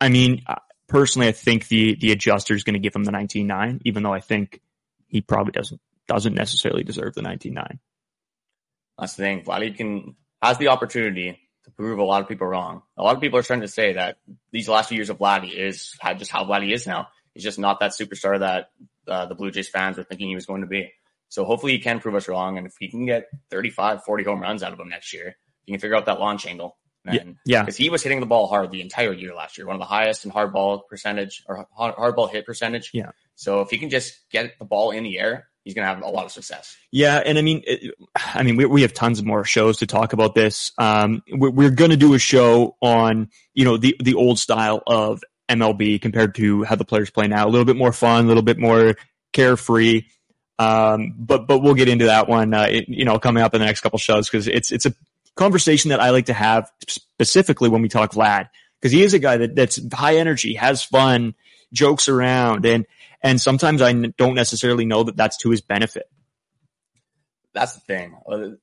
I 0.00 0.08
mean, 0.08 0.42
uh, 0.46 0.56
personally, 0.88 1.28
I 1.28 1.32
think 1.32 1.68
the, 1.68 1.96
the 1.96 2.12
adjuster 2.12 2.54
is 2.54 2.64
going 2.64 2.74
to 2.74 2.80
give 2.80 2.94
him 2.94 3.04
the 3.04 3.10
199, 3.10 3.80
even 3.84 4.02
though 4.02 4.12
I 4.12 4.20
think 4.20 4.60
he 5.08 5.20
probably 5.20 5.52
doesn't, 5.52 5.80
doesn't 6.06 6.34
necessarily 6.34 6.84
deserve 6.84 7.14
the 7.14 7.22
199. 7.22 7.78
That's 8.98 9.14
the 9.14 9.22
thing. 9.22 9.42
Vladdy 9.42 9.76
can 9.76 10.16
has 10.42 10.58
the 10.58 10.68
opportunity 10.68 11.38
to 11.64 11.70
prove 11.70 11.98
a 11.98 12.04
lot 12.04 12.22
of 12.22 12.28
people 12.28 12.46
wrong. 12.46 12.82
A 12.96 13.02
lot 13.02 13.14
of 13.14 13.20
people 13.20 13.38
are 13.38 13.42
trying 13.42 13.60
to 13.60 13.68
say 13.68 13.94
that 13.94 14.18
these 14.52 14.68
last 14.68 14.88
few 14.88 14.96
years 14.96 15.10
of 15.10 15.18
Vladdy 15.18 15.52
is 15.52 15.94
just 16.16 16.30
how 16.30 16.44
Vladdy 16.44 16.72
is 16.72 16.86
now. 16.86 17.08
He's 17.34 17.44
just 17.44 17.58
not 17.58 17.80
that 17.80 17.92
superstar 17.92 18.40
that 18.40 18.70
uh, 19.06 19.26
the 19.26 19.34
Blue 19.34 19.50
Jays 19.50 19.68
fans 19.68 19.96
were 19.96 20.02
thinking 20.02 20.28
he 20.28 20.34
was 20.34 20.46
going 20.46 20.62
to 20.62 20.66
be. 20.66 20.92
So 21.28 21.44
hopefully 21.44 21.72
he 21.72 21.78
can 21.78 22.00
prove 22.00 22.14
us 22.14 22.28
wrong. 22.28 22.58
And 22.58 22.66
if 22.66 22.74
he 22.78 22.88
can 22.88 23.06
get 23.06 23.28
35, 23.50 24.04
40 24.04 24.24
home 24.24 24.40
runs 24.40 24.62
out 24.62 24.72
of 24.72 24.80
him 24.80 24.88
next 24.88 25.12
year, 25.12 25.36
he 25.64 25.72
can 25.72 25.80
figure 25.80 25.96
out 25.96 26.06
that 26.06 26.20
launch 26.20 26.46
angle. 26.46 26.76
Yeah. 27.44 27.62
Because 27.62 27.76
he 27.76 27.90
was 27.90 28.02
hitting 28.02 28.20
the 28.20 28.26
ball 28.26 28.46
hard 28.46 28.70
the 28.70 28.80
entire 28.80 29.12
year 29.12 29.34
last 29.34 29.58
year, 29.58 29.66
one 29.66 29.76
of 29.76 29.80
the 29.80 29.86
highest 29.86 30.24
in 30.24 30.30
hard 30.30 30.52
ball 30.52 30.80
percentage 30.80 31.44
or 31.46 31.66
hard, 31.76 32.16
ball 32.16 32.26
hit 32.26 32.46
percentage. 32.46 32.90
Yeah. 32.92 33.10
So 33.34 33.60
if 33.60 33.70
he 33.70 33.78
can 33.78 33.90
just 33.90 34.18
get 34.30 34.58
the 34.58 34.64
ball 34.64 34.90
in 34.90 35.04
the 35.04 35.18
air, 35.18 35.48
he's 35.64 35.74
going 35.74 35.86
to 35.86 35.94
have 35.94 36.02
a 36.02 36.08
lot 36.08 36.24
of 36.24 36.32
success. 36.32 36.76
Yeah, 36.90 37.22
and 37.24 37.38
I 37.38 37.42
mean, 37.42 37.62
it, 37.66 37.94
I 38.16 38.42
mean, 38.42 38.56
we 38.56 38.66
we 38.66 38.82
have 38.82 38.92
tons 38.92 39.18
of 39.18 39.26
more 39.26 39.44
shows 39.44 39.78
to 39.78 39.86
talk 39.86 40.12
about 40.12 40.34
this. 40.34 40.72
Um, 40.78 41.22
we're, 41.30 41.50
we're 41.50 41.70
going 41.70 41.90
to 41.90 41.96
do 41.96 42.14
a 42.14 42.18
show 42.18 42.76
on 42.80 43.30
you 43.54 43.64
know 43.64 43.76
the 43.76 43.96
the 44.02 44.14
old 44.14 44.38
style 44.38 44.82
of 44.86 45.22
MLB 45.48 46.00
compared 46.00 46.34
to 46.36 46.64
how 46.64 46.76
the 46.76 46.84
players 46.84 47.10
play 47.10 47.28
now. 47.28 47.46
A 47.46 47.50
little 47.50 47.64
bit 47.64 47.76
more 47.76 47.92
fun, 47.92 48.24
a 48.24 48.28
little 48.28 48.42
bit 48.42 48.58
more 48.58 48.96
carefree. 49.32 50.02
Um, 50.58 51.14
but 51.16 51.46
but 51.46 51.60
we'll 51.60 51.74
get 51.74 51.88
into 51.88 52.06
that 52.06 52.28
one, 52.28 52.52
uh, 52.52 52.66
it, 52.68 52.88
you 52.88 53.04
know, 53.04 53.18
coming 53.18 53.42
up 53.42 53.54
in 53.54 53.60
the 53.60 53.66
next 53.66 53.80
couple 53.80 53.98
shows 53.98 54.28
because 54.28 54.48
it's 54.48 54.72
it's 54.72 54.86
a 54.86 54.94
conversation 55.38 55.90
that 55.90 56.00
I 56.00 56.10
like 56.10 56.26
to 56.26 56.34
have 56.34 56.70
specifically 56.88 57.68
when 57.68 57.80
we 57.80 57.88
talk 57.88 58.12
Vlad 58.12 58.48
because 58.80 58.92
he 58.92 59.02
is 59.02 59.14
a 59.14 59.18
guy 59.18 59.38
that 59.38 59.54
that's 59.54 59.80
high 59.92 60.16
energy, 60.16 60.54
has 60.54 60.82
fun, 60.82 61.34
jokes 61.72 62.08
around, 62.08 62.66
and 62.66 62.86
and 63.22 63.40
sometimes 63.40 63.80
I 63.80 63.92
don't 63.92 64.34
necessarily 64.34 64.84
know 64.84 65.04
that 65.04 65.16
that's 65.16 65.38
to 65.38 65.50
his 65.50 65.60
benefit. 65.60 66.10
That's 67.54 67.74
the 67.74 67.80
thing. 67.80 68.16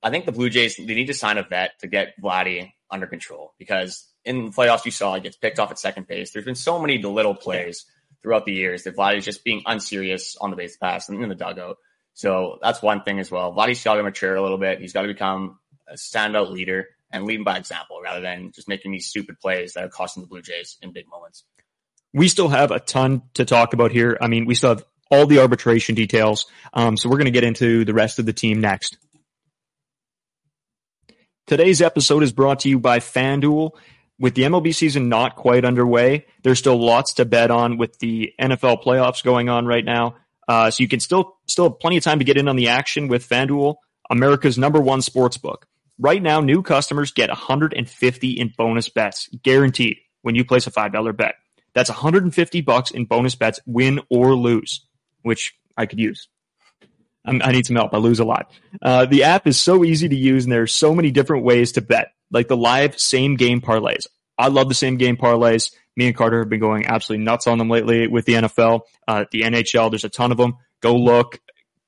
I 0.04 0.10
think 0.10 0.26
the 0.26 0.32
Blue 0.32 0.50
Jays 0.50 0.76
they 0.76 0.84
need 0.84 1.08
to 1.08 1.14
sign 1.14 1.38
a 1.38 1.44
vet 1.44 1.80
to 1.80 1.88
get 1.88 2.14
Vladdy 2.22 2.74
under 2.92 3.08
control 3.08 3.54
because 3.58 4.08
in 4.24 4.46
the 4.46 4.52
playoffs 4.52 4.86
you 4.86 4.92
saw 4.92 5.16
he 5.16 5.22
gets 5.22 5.38
picked 5.38 5.60
off 5.60 5.72
at 5.72 5.80
second 5.80 6.08
base. 6.08 6.32
There's 6.32 6.46
been 6.46 6.56
so 6.56 6.80
many 6.80 7.02
little 7.02 7.36
plays 7.36 7.86
throughout 8.22 8.46
the 8.46 8.54
years 8.54 8.84
that 8.84 8.96
Vladdy's 8.96 9.26
just 9.26 9.44
being 9.44 9.64
unserious 9.66 10.36
on 10.40 10.50
the 10.50 10.56
base 10.56 10.78
pass 10.78 11.10
and 11.10 11.22
in 11.22 11.30
the 11.30 11.36
dugout. 11.36 11.78
So 12.14 12.60
that's 12.62 12.82
one 12.82 13.04
thing 13.04 13.20
as 13.20 13.30
well. 13.30 13.54
Vladdy's 13.54 13.84
got 13.84 13.96
to 13.96 14.04
mature 14.04 14.36
a 14.36 14.42
little 14.42 14.58
bit. 14.58 14.80
He's 14.80 14.94
got 14.94 15.02
to 15.02 15.10
become 15.10 15.60
a 15.88 15.94
standout 15.94 16.52
leader 16.52 16.88
and 17.12 17.26
leading 17.26 17.44
by 17.44 17.58
example 17.58 18.00
rather 18.04 18.22
than 18.22 18.52
just 18.54 18.68
making 18.68 18.92
these 18.92 19.08
stupid 19.08 19.40
plays 19.40 19.74
that 19.74 19.84
are 19.84 19.90
costing 19.90 20.22
the 20.22 20.28
Blue 20.28 20.42
Jays 20.42 20.78
in 20.82 20.92
big 20.92 21.08
moments. 21.10 21.44
We 22.14 22.28
still 22.28 22.50
have 22.50 22.72
a 22.72 22.80
ton 22.80 23.24
to 23.36 23.46
talk 23.46 23.74
about 23.74 23.92
here. 23.92 24.18
I 24.22 24.28
mean, 24.28 24.46
we 24.46 24.56
still 24.56 24.70
have 24.70 24.86
all 25.12 25.28
the 25.28 25.40
arbitration 25.40 25.96
details. 25.96 26.46
Um, 26.74 26.98
so 26.98 27.10
we're 27.10 27.18
going 27.18 27.26
to 27.26 27.32
get 27.32 27.44
into 27.44 27.86
the 27.86 27.94
rest 27.94 28.20
of 28.20 28.26
the 28.26 28.34
team 28.34 28.62
next. 28.62 28.98
Today's 31.48 31.82
episode 31.82 32.24
is 32.24 32.32
brought 32.32 32.62
to 32.62 32.70
you 32.70 32.80
by 32.80 33.00
FanDuel. 33.00 33.72
With 34.18 34.34
the 34.34 34.44
MLB 34.44 34.74
season 34.74 35.10
not 35.10 35.36
quite 35.36 35.66
underway, 35.66 36.26
there's 36.42 36.58
still 36.58 36.78
lots 36.78 37.16
to 37.16 37.26
bet 37.26 37.52
on 37.52 37.78
with 37.78 38.00
the 38.00 38.34
NFL 38.40 38.82
playoffs 38.84 39.24
going 39.24 39.50
on 39.50 39.66
right 39.66 39.84
now. 39.84 40.16
Uh, 40.48 40.72
so 40.72 40.82
you 40.82 40.88
can 40.88 41.00
still 41.00 41.38
still 41.48 41.70
have 41.70 41.80
plenty 41.80 41.98
of 41.98 42.04
time 42.04 42.20
to 42.20 42.26
get 42.26 42.38
in 42.38 42.48
on 42.48 42.56
the 42.56 42.70
action 42.70 43.10
with 43.10 43.28
FanDuel, 43.28 43.76
America's 44.10 44.58
number 44.58 44.80
one 44.80 45.02
sports 45.02 45.38
book. 45.38 45.68
Right 45.98 46.22
now, 46.22 46.42
new 46.42 46.62
customers 46.62 47.12
get 47.12 47.30
150 47.30 48.32
in 48.32 48.54
bonus 48.58 48.90
bets 48.90 49.30
guaranteed 49.44 49.98
when 50.22 50.36
you 50.36 50.44
place 50.44 50.68
a 50.68 50.72
$5 50.72 51.16
bet. 51.16 51.36
That's 51.74 51.90
150 51.90 52.62
bucks 52.62 52.92
in 52.92 53.06
bonus 53.06 53.36
bets, 53.36 53.60
win 53.66 54.02
or 54.10 54.36
lose, 54.36 54.86
which 55.22 55.54
I 55.78 55.86
could 55.86 56.00
use. 56.00 56.28
I'm, 57.26 57.42
i 57.44 57.52
need 57.52 57.66
some 57.66 57.76
help. 57.76 57.94
I 57.94 57.98
lose 57.98 58.20
a 58.20 58.26
lot. 58.26 58.52
Uh, 58.82 59.06
the 59.06 59.24
app 59.24 59.48
is 59.48 59.60
so 59.60 59.84
easy 59.84 60.08
to 60.08 60.16
use, 60.16 60.46
and 60.46 60.52
there's 60.52 60.74
so 60.74 60.94
many 60.94 61.12
different 61.12 61.44
ways 61.44 61.74
to 61.74 61.82
bet, 61.82 62.12
like 62.32 62.48
the 62.48 62.58
live 62.58 63.00
same 63.00 63.36
game 63.36 63.62
parlays. 63.62 64.08
I 64.38 64.50
love 64.50 64.70
the 64.70 64.76
same 64.76 64.98
game 64.98 65.18
parlays. 65.18 65.72
Me 65.96 66.08
and 66.08 66.16
Carter 66.16 66.40
have 66.40 66.50
been 66.50 66.60
going 66.60 66.86
absolutely 66.86 67.24
nuts 67.24 67.48
on 67.48 67.58
them 67.58 67.70
lately 67.70 68.08
with 68.08 68.26
the 68.26 68.34
NFL, 68.34 68.82
uh, 69.08 69.26
the 69.32 69.42
NHL. 69.42 69.90
There's 69.90 70.04
a 70.04 70.10
ton 70.10 70.32
of 70.32 70.38
them. 70.38 70.58
Go 70.82 70.96
look. 70.96 71.40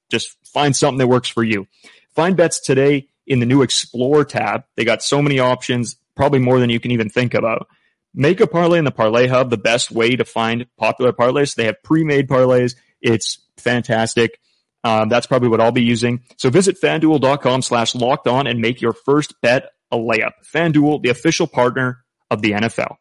Just 0.09 0.37
find 0.45 0.75
something 0.75 0.99
that 0.99 1.07
works 1.07 1.27
for 1.27 1.43
you. 1.43 1.67
Find 2.15 2.37
bets 2.37 2.61
today 2.61 3.09
in 3.27 3.39
the 3.39 3.45
new 3.45 3.61
Explore 3.61 4.25
tab. 4.25 4.63
They 4.75 4.85
got 4.85 5.03
so 5.03 5.21
many 5.21 5.39
options, 5.39 5.97
probably 6.15 6.39
more 6.39 6.59
than 6.59 6.69
you 6.69 6.79
can 6.79 6.91
even 6.91 7.09
think 7.09 7.33
about. 7.33 7.67
Make 8.13 8.39
a 8.39 8.47
parlay 8.47 8.79
in 8.79 8.85
the 8.85 8.91
Parlay 8.91 9.27
Hub, 9.27 9.49
the 9.49 9.57
best 9.57 9.91
way 9.91 10.15
to 10.15 10.25
find 10.25 10.65
popular 10.77 11.11
parlays. 11.11 11.53
They 11.53 11.65
have 11.65 11.83
pre-made 11.83 12.27
parlays. 12.27 12.75
It's 13.01 13.39
fantastic. 13.57 14.39
Um, 14.83 15.09
that's 15.09 15.27
probably 15.27 15.49
what 15.49 15.61
I'll 15.61 15.71
be 15.71 15.83
using. 15.83 16.23
So 16.37 16.49
visit 16.49 16.81
fanduel.com 16.81 17.61
slash 17.61 17.93
locked 17.93 18.27
on 18.27 18.47
and 18.47 18.59
make 18.59 18.81
your 18.81 18.93
first 18.93 19.39
bet 19.41 19.71
a 19.91 19.97
layup. 19.97 20.31
FanDuel, 20.43 21.03
the 21.03 21.09
official 21.09 21.45
partner 21.45 22.03
of 22.31 22.41
the 22.41 22.51
NFL. 22.51 22.95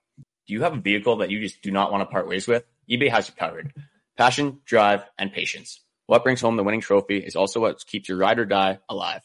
Do 0.47 0.55
you 0.55 0.63
have 0.63 0.75
a 0.75 0.81
vehicle 0.81 1.17
that 1.19 1.31
you 1.31 1.41
just 1.41 1.63
do 1.63 1.71
not 1.71 1.91
want 1.91 2.03
to 2.03 2.13
part 2.13 2.29
ways 2.29 2.47
with? 2.47 2.65
eBay 2.91 3.11
has 3.11 3.29
you 3.29 3.35
covered. 3.37 3.73
Passion, 4.17 4.61
drive, 4.65 5.05
and 5.19 5.33
patience. 5.33 5.81
What 6.07 6.23
brings 6.23 6.41
home 6.41 6.57
the 6.57 6.63
winning 6.63 6.81
trophy 6.81 7.19
is 7.19 7.37
also 7.37 7.61
what 7.61 7.85
keeps 7.87 8.09
your 8.09 8.19
ride 8.19 8.39
or 8.39 8.45
die 8.45 8.79
alive. 8.89 9.23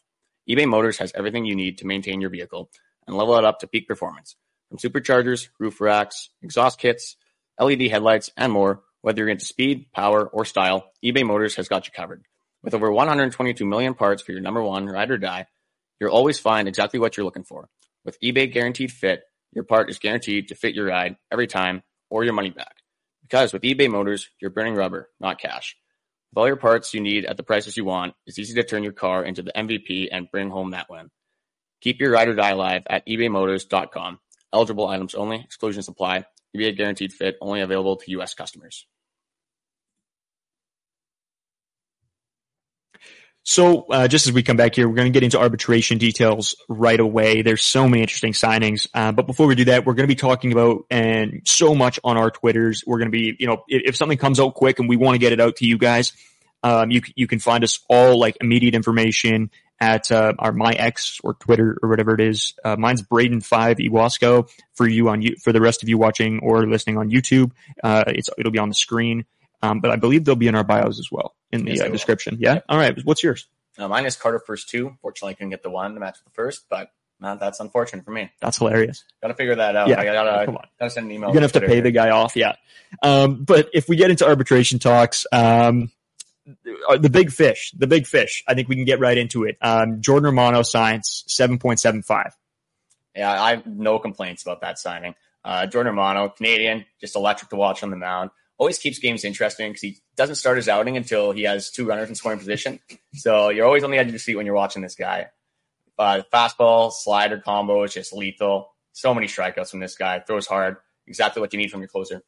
eBay 0.50 0.68
Motors 0.68 0.98
has 0.98 1.12
everything 1.16 1.46
you 1.46 1.56
need 1.56 1.78
to 1.78 1.88
maintain 1.88 2.22
your 2.22 2.30
vehicle 2.30 2.70
and 3.08 3.16
level 3.16 3.38
it 3.38 3.46
up 3.46 3.60
to 3.60 3.68
peak 3.68 3.88
performance. 3.88 4.36
From 4.70 4.78
superchargers, 4.78 5.50
roof 5.60 5.80
racks, 5.82 6.30
exhaust 6.42 6.80
kits, 6.80 7.16
LED 7.60 7.84
headlights, 7.84 8.32
and 8.38 8.52
more, 8.52 8.82
whether 9.02 9.20
you're 9.20 9.30
into 9.30 9.46
speed, 9.46 9.92
power, 9.92 10.26
or 10.26 10.46
style, 10.46 10.92
eBay 11.04 11.26
Motors 11.26 11.56
has 11.56 11.68
got 11.68 11.86
you 11.86 11.92
covered. 11.94 12.24
With 12.64 12.74
over 12.74 12.92
122 12.92 13.66
million 13.66 13.94
parts 13.94 14.22
for 14.22 14.32
your 14.32 14.42
number 14.42 14.62
one 14.62 14.86
ride 14.86 15.12
or 15.12 15.18
die, 15.18 15.48
you'll 16.00 16.12
always 16.12 16.40
find 16.40 16.68
exactly 16.68 17.00
what 17.00 17.18
you're 17.18 17.26
looking 17.26 17.44
for. 17.44 17.70
With 18.06 18.20
eBay 18.22 18.52
Guaranteed 18.52 18.92
Fit, 18.92 19.24
your 19.54 19.64
part 19.64 19.90
is 19.90 20.00
guaranteed 20.00 20.48
to 20.48 20.56
fit 20.56 20.76
your 20.76 20.88
ride 20.88 21.18
every 21.32 21.48
time 21.48 21.84
or 22.10 22.24
your 22.24 22.34
money 22.34 22.50
back. 22.50 22.76
Because 23.22 23.54
with 23.54 23.64
eBay 23.64 23.90
Motors, 23.90 24.30
you're 24.40 24.52
burning 24.52 24.76
rubber, 24.76 25.10
not 25.20 25.40
cash. 25.40 25.76
With 26.32 26.42
all 26.42 26.48
your 26.48 26.56
parts 26.56 26.94
you 26.94 27.02
need 27.02 27.26
at 27.26 27.36
the 27.36 27.44
prices 27.44 27.76
you 27.76 27.84
want, 27.84 28.14
it's 28.26 28.40
easy 28.40 28.54
to 28.54 28.64
turn 28.64 28.84
your 28.84 28.94
car 28.94 29.26
into 29.26 29.42
the 29.44 29.52
MVP 29.54 30.08
and 30.10 30.32
bring 30.32 30.50
home 30.50 30.72
that 30.72 30.90
win. 30.90 31.10
Keep 31.82 32.00
your 32.00 32.12
ride 32.12 32.30
or 32.30 32.36
die 32.36 32.52
alive 32.52 32.84
at 32.90 33.06
ebaymotors.com. 33.06 34.18
Eligible 34.54 34.88
items 34.88 35.14
only, 35.14 35.42
exclusions 35.42 35.90
apply. 35.90 36.24
eBay 36.56 36.78
Guaranteed 36.78 37.12
Fit 37.12 37.36
only 37.42 37.60
available 37.60 37.98
to 37.98 38.12
U.S. 38.12 38.34
customers. 38.34 38.86
So, 43.44 43.88
uh, 43.90 44.08
just 44.08 44.28
as 44.28 44.34
we 44.34 44.44
come 44.44 44.56
back 44.56 44.76
here, 44.76 44.88
we're 44.88 44.96
going 44.96 45.12
to 45.12 45.14
get 45.14 45.24
into 45.24 45.40
arbitration 45.40 45.98
details 45.98 46.56
right 46.70 47.00
away. 47.00 47.42
There's 47.42 47.64
so 47.64 47.88
many 47.88 48.04
interesting 48.04 48.34
signings. 48.34 48.88
Uh, 48.94 49.12
but 49.12 49.26
before 49.26 49.48
we 49.48 49.56
do 49.56 49.66
that, 49.66 49.84
we're 49.86 49.96
going 49.96 50.08
to 50.08 50.14
be 50.14 50.20
talking 50.20 50.52
about 50.52 50.86
and 50.92 51.42
so 51.46 51.74
much 51.74 52.00
on 52.04 52.18
our 52.18 52.30
Twitters. 52.30 52.84
We're 52.86 53.00
going 53.00 53.08
to 53.08 53.12
be, 53.12 53.36
you 53.40 53.48
know, 53.48 53.64
if, 53.68 53.82
if 53.90 53.96
something 53.96 54.20
comes 54.20 54.40
out 54.40 54.54
quick 54.54 54.78
and 54.78 54.88
we 54.88 54.96
want 54.96 55.16
to 55.16 55.20
get 55.20 55.34
it 55.34 55.42
out 55.42 55.56
to 55.58 55.66
you 55.66 55.80
guys, 55.80 56.14
um, 56.62 56.92
you, 56.92 57.02
you 57.16 57.26
can 57.26 57.40
find 57.40 57.64
us 57.64 57.80
all 57.90 58.20
like 58.20 58.38
immediate 58.42 58.76
information 58.76 59.50
at, 59.80 60.12
uh, 60.12 60.34
our 60.38 60.52
my 60.52 60.74
X 60.74 61.20
or 61.24 61.34
Twitter 61.34 61.80
or 61.82 61.90
whatever 61.90 62.14
it 62.14 62.22
is. 62.22 62.54
Uh, 62.64 62.76
mine's 62.76 63.02
Brayden5 63.02 63.90
Ewasko 63.90 64.48
for 64.76 64.88
you 64.88 65.10
on 65.10 65.24
you, 65.24 65.36
for 65.42 65.52
the 65.52 65.62
rest 65.62 65.82
of 65.82 65.90
you 65.90 65.98
watching 65.98 66.42
or 66.44 66.68
listening 66.68 67.00
on 67.00 67.10
YouTube. 67.10 67.52
Uh, 67.84 68.04
it's, 68.06 68.30
it'll 68.38 68.52
be 68.52 68.60
on 68.60 68.70
the 68.70 68.76
screen. 68.76 69.26
Um, 69.62 69.80
but 69.80 69.92
I 69.92 69.96
believe 69.96 70.26
they'll 70.26 70.36
be 70.36 70.48
in 70.48 70.56
our 70.56 70.64
bios 70.64 71.00
as 71.00 71.10
well 71.12 71.36
in 71.52 71.66
the 71.66 71.72
Yes, 71.72 71.82
uh, 71.82 71.90
description. 71.90 72.38
Yeah. 72.40 72.62
All 72.68 72.78
right. 72.78 72.98
What's 73.04 73.24
yours? 73.24 73.48
Uh, 73.78 73.88
mine 73.88 74.06
is 74.06 74.16
Carter 74.16 74.40
Fuerst 74.40 74.70
two. 74.70 74.98
Fortunately, 75.02 75.32
I 75.32 75.34
couldn't 75.36 75.52
get 75.52 75.64
the 75.64 75.70
one 75.70 75.94
to 75.94 76.00
match 76.00 76.18
with 76.24 76.34
the 76.34 76.36
first, 76.36 76.66
but 76.70 76.92
man, 77.20 77.38
that's 77.40 77.60
unfortunate 77.60 78.04
for 78.04 78.12
me. 78.12 78.32
That's 78.42 78.58
hilarious. 78.58 79.04
Got 79.22 79.30
to 79.30 79.34
figure 79.36 79.56
that 79.56 79.76
out. 79.76 79.88
Yeah, 79.88 80.00
I 80.00 80.04
gotta, 80.04 80.46
come 80.46 80.58
on. 80.58 80.68
gotta 80.80 80.92
send 80.92 81.06
an 81.06 81.12
email. 81.12 81.30
You're 81.30 81.36
gonna 81.36 81.46
have 81.46 81.52
to 81.54 81.62
pay 81.62 81.80
the 81.80 81.92
guy 81.92 82.10
off, 82.10 82.36
yeah. 82.36 82.54
Um, 83.02 83.44
but 83.44 83.70
if 83.74 83.88
we 83.88 83.96
get 83.96 84.12
into 84.12 84.28
arbitration 84.28 84.80
talks, 84.80 85.26
um, 85.32 85.92
uh, 86.90 86.98
the 86.98 87.10
big 87.10 87.32
fish, 87.32 87.72
the 87.78 87.88
big 87.88 88.08
fish, 88.08 88.44
I 88.48 88.56
think 88.56 88.68
we 88.68 88.76
can 88.76 88.86
get 88.86 89.00
right 89.00 89.18
into 89.18 89.44
it. 89.46 89.58
Um, 89.62 90.02
Jordan 90.02 90.26
Romano 90.26 90.64
signs 90.64 91.24
seven 91.28 91.60
point 91.60 91.80
seven 91.80 92.02
five. 92.02 92.36
Yeah, 93.16 93.42
I 93.42 93.52
have 93.52 93.66
no 93.68 94.00
complaints 94.00 94.42
about 94.44 94.62
that 94.62 94.80
signing. 94.80 95.16
Uh, 95.44 95.66
Jordan 95.66 95.96
Romano, 95.96 96.30
Canadian, 96.30 96.86
just 97.00 97.16
electric 97.16 97.50
to 97.52 97.56
watch 97.56 97.84
on 97.84 97.90
the 97.90 97.96
mound. 97.98 98.32
Always 98.62 98.78
keeps 98.78 99.00
games 99.00 99.26
interesting 99.26 99.72
because 99.72 99.82
he 99.82 99.98
doesn't 100.16 100.36
start 100.36 100.58
his 100.58 100.70
outing 100.70 100.96
until 100.96 101.32
he 101.32 101.42
has 101.44 101.72
two 101.72 101.88
runners 101.88 102.10
in 102.10 102.14
scoring 102.14 102.38
position. 102.38 102.80
So 103.16 103.50
you're 103.50 103.66
always 103.66 103.84
on 103.84 103.90
the 103.90 103.98
edge 103.98 104.06
of 104.06 104.14
your 104.14 104.20
seat 104.20 104.36
when 104.36 104.46
you're 104.46 104.54
watching 104.54 104.84
this 104.84 104.94
guy. 104.94 105.30
Uh, 105.98 106.22
fastball, 106.32 106.92
slider 106.92 107.40
combo 107.40 107.82
is 107.82 107.92
just 107.92 108.14
lethal. 108.14 108.70
So 108.94 109.16
many 109.16 109.26
strikeouts 109.26 109.72
from 109.72 109.80
this 109.80 109.96
guy. 109.96 110.20
Throws 110.20 110.46
hard. 110.46 110.78
Exactly 111.08 111.42
what 111.42 111.52
you 111.54 111.58
need 111.58 111.72
from 111.72 111.80
your 111.82 111.88
closer. 111.88 112.22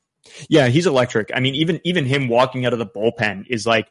Yeah, 0.50 0.70
he's 0.70 0.88
electric. 0.88 1.30
I 1.36 1.40
mean, 1.40 1.54
even 1.54 1.80
even 1.84 2.04
him 2.06 2.28
walking 2.30 2.66
out 2.66 2.74
of 2.74 2.80
the 2.80 2.88
bullpen 2.88 3.46
is 3.48 3.68
like. 3.68 3.88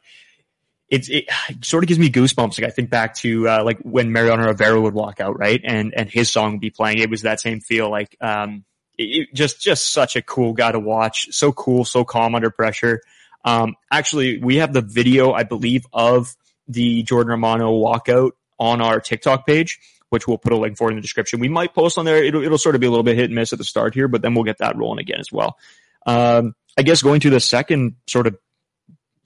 It's, 0.89 1.09
it 1.09 1.25
sort 1.61 1.83
of 1.83 1.87
gives 1.87 1.99
me 1.99 2.11
goosebumps. 2.11 2.59
Like 2.59 2.67
I 2.67 2.69
think 2.69 2.89
back 2.89 3.15
to 3.15 3.47
uh, 3.47 3.63
like 3.63 3.79
when 3.79 4.11
Mariano 4.11 4.45
Rivera 4.47 4.79
would 4.79 4.93
walk 4.93 5.21
out, 5.21 5.39
right, 5.39 5.61
and 5.63 5.93
and 5.95 6.09
his 6.09 6.29
song 6.29 6.51
would 6.51 6.61
be 6.61 6.69
playing. 6.69 6.99
It 6.99 7.09
was 7.09 7.21
that 7.21 7.39
same 7.39 7.61
feel. 7.61 7.89
Like 7.89 8.17
um, 8.21 8.65
it, 8.97 9.33
just 9.33 9.61
just 9.61 9.91
such 9.91 10.15
a 10.15 10.21
cool 10.21 10.53
guy 10.53 10.71
to 10.71 10.79
watch. 10.79 11.27
So 11.31 11.51
cool, 11.51 11.85
so 11.85 12.03
calm 12.03 12.35
under 12.35 12.49
pressure. 12.49 13.01
Um, 13.45 13.75
actually, 13.91 14.37
we 14.39 14.57
have 14.57 14.73
the 14.73 14.81
video, 14.81 15.33
I 15.33 15.43
believe, 15.43 15.85
of 15.91 16.35
the 16.67 17.03
Jordan 17.03 17.31
Romano 17.31 17.73
walkout 17.73 18.31
on 18.57 18.81
our 18.81 18.99
TikTok 19.01 19.45
page, 19.45 19.79
which 20.09 20.27
we'll 20.27 20.37
put 20.37 20.53
a 20.53 20.57
link 20.57 20.77
for 20.77 20.89
in 20.89 20.95
the 20.95 21.01
description. 21.01 21.39
We 21.39 21.49
might 21.49 21.73
post 21.73 21.97
on 21.97 22.05
there. 22.05 22.23
It'll, 22.23 22.43
it'll 22.43 22.57
sort 22.57 22.75
of 22.75 22.81
be 22.81 22.87
a 22.87 22.89
little 22.89 23.03
bit 23.03 23.17
hit 23.17 23.25
and 23.25 23.35
miss 23.35 23.51
at 23.51 23.59
the 23.59 23.65
start 23.65 23.93
here, 23.93 24.07
but 24.07 24.21
then 24.21 24.33
we'll 24.33 24.45
get 24.45 24.59
that 24.59 24.77
rolling 24.77 24.99
again 24.99 25.19
as 25.19 25.31
well. 25.31 25.57
Um, 26.05 26.55
I 26.77 26.83
guess 26.83 27.01
going 27.01 27.19
to 27.21 27.29
the 27.29 27.39
second 27.39 27.95
sort 28.07 28.27
of 28.27 28.37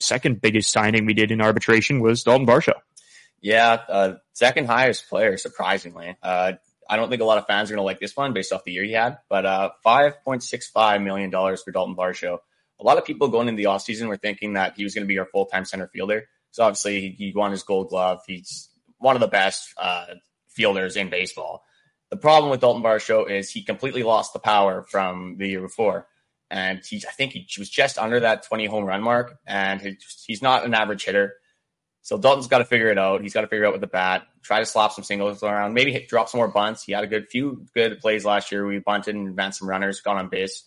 second 0.00 0.40
biggest 0.40 0.70
signing 0.70 1.06
we 1.06 1.14
did 1.14 1.30
in 1.30 1.40
arbitration 1.40 2.00
was 2.00 2.22
Dalton 2.22 2.46
Varsho. 2.46 2.74
Yeah, 3.40 3.80
uh, 3.88 4.14
second 4.32 4.66
highest 4.66 5.08
player, 5.08 5.36
surprisingly. 5.36 6.16
Uh, 6.22 6.54
I 6.88 6.96
don't 6.96 7.10
think 7.10 7.20
a 7.20 7.26
lot 7.26 7.38
of 7.38 7.46
fans 7.46 7.70
are 7.70 7.74
going 7.74 7.82
to 7.82 7.86
like 7.86 8.00
this 8.00 8.16
one 8.16 8.32
based 8.32 8.52
off 8.52 8.64
the 8.64 8.72
year 8.72 8.84
he 8.84 8.92
had, 8.92 9.18
but 9.28 9.44
uh, 9.44 9.70
$5.65 9.84 11.02
million 11.02 11.30
for 11.30 11.70
Dalton 11.70 11.94
Varsho. 11.94 12.38
A 12.80 12.84
lot 12.84 12.96
of 12.96 13.04
people 13.04 13.28
going 13.28 13.48
into 13.48 13.60
the 13.60 13.68
offseason 13.68 14.08
were 14.08 14.16
thinking 14.16 14.54
that 14.54 14.74
he 14.76 14.84
was 14.84 14.94
going 14.94 15.04
to 15.04 15.08
be 15.08 15.18
our 15.18 15.26
full 15.26 15.46
time 15.46 15.64
center 15.64 15.88
fielder. 15.88 16.24
So 16.50 16.64
obviously, 16.64 17.00
he, 17.00 17.10
he 17.10 17.32
won 17.34 17.50
his 17.50 17.62
gold 17.62 17.90
glove. 17.90 18.22
He's 18.26 18.70
one 18.98 19.16
of 19.16 19.20
the 19.20 19.28
best 19.28 19.74
uh, 19.76 20.06
fielders 20.48 20.96
in 20.96 21.10
baseball. 21.10 21.64
The 22.10 22.16
problem 22.16 22.50
with 22.50 22.60
Dalton 22.60 22.82
Varsho 22.82 23.30
is 23.30 23.50
he 23.50 23.62
completely 23.62 24.02
lost 24.02 24.32
the 24.32 24.38
power 24.38 24.82
from 24.88 25.36
the 25.38 25.46
year 25.46 25.60
before. 25.60 26.06
And 26.50 26.80
he, 26.82 27.02
I 27.06 27.12
think 27.12 27.32
he 27.32 27.46
was 27.58 27.68
just 27.68 27.98
under 27.98 28.20
that 28.20 28.44
20 28.44 28.64
home 28.66 28.84
run 28.84 29.02
mark, 29.02 29.38
and 29.46 29.82
he, 29.82 29.98
he's 30.26 30.40
not 30.40 30.64
an 30.64 30.72
average 30.72 31.04
hitter. 31.04 31.34
So 32.08 32.16
Dalton's 32.16 32.46
got 32.46 32.60
to 32.60 32.64
figure 32.64 32.88
it 32.88 32.96
out. 32.96 33.20
He's 33.20 33.34
got 33.34 33.42
to 33.42 33.48
figure 33.48 33.66
out 33.66 33.72
with 33.72 33.82
the 33.82 33.86
bat. 33.86 34.26
Try 34.42 34.60
to 34.60 34.64
slap 34.64 34.92
some 34.92 35.04
singles 35.04 35.42
around. 35.42 35.74
Maybe 35.74 35.92
hit, 35.92 36.08
drop 36.08 36.30
some 36.30 36.38
more 36.38 36.48
bunts. 36.48 36.82
He 36.82 36.92
had 36.92 37.04
a 37.04 37.06
good 37.06 37.28
few 37.28 37.66
good 37.74 38.00
plays 38.00 38.24
last 38.24 38.50
year. 38.50 38.66
We 38.66 38.78
bunted 38.78 39.14
and 39.14 39.28
advanced 39.28 39.58
some 39.58 39.68
runners, 39.68 40.00
got 40.00 40.16
on 40.16 40.30
base. 40.30 40.64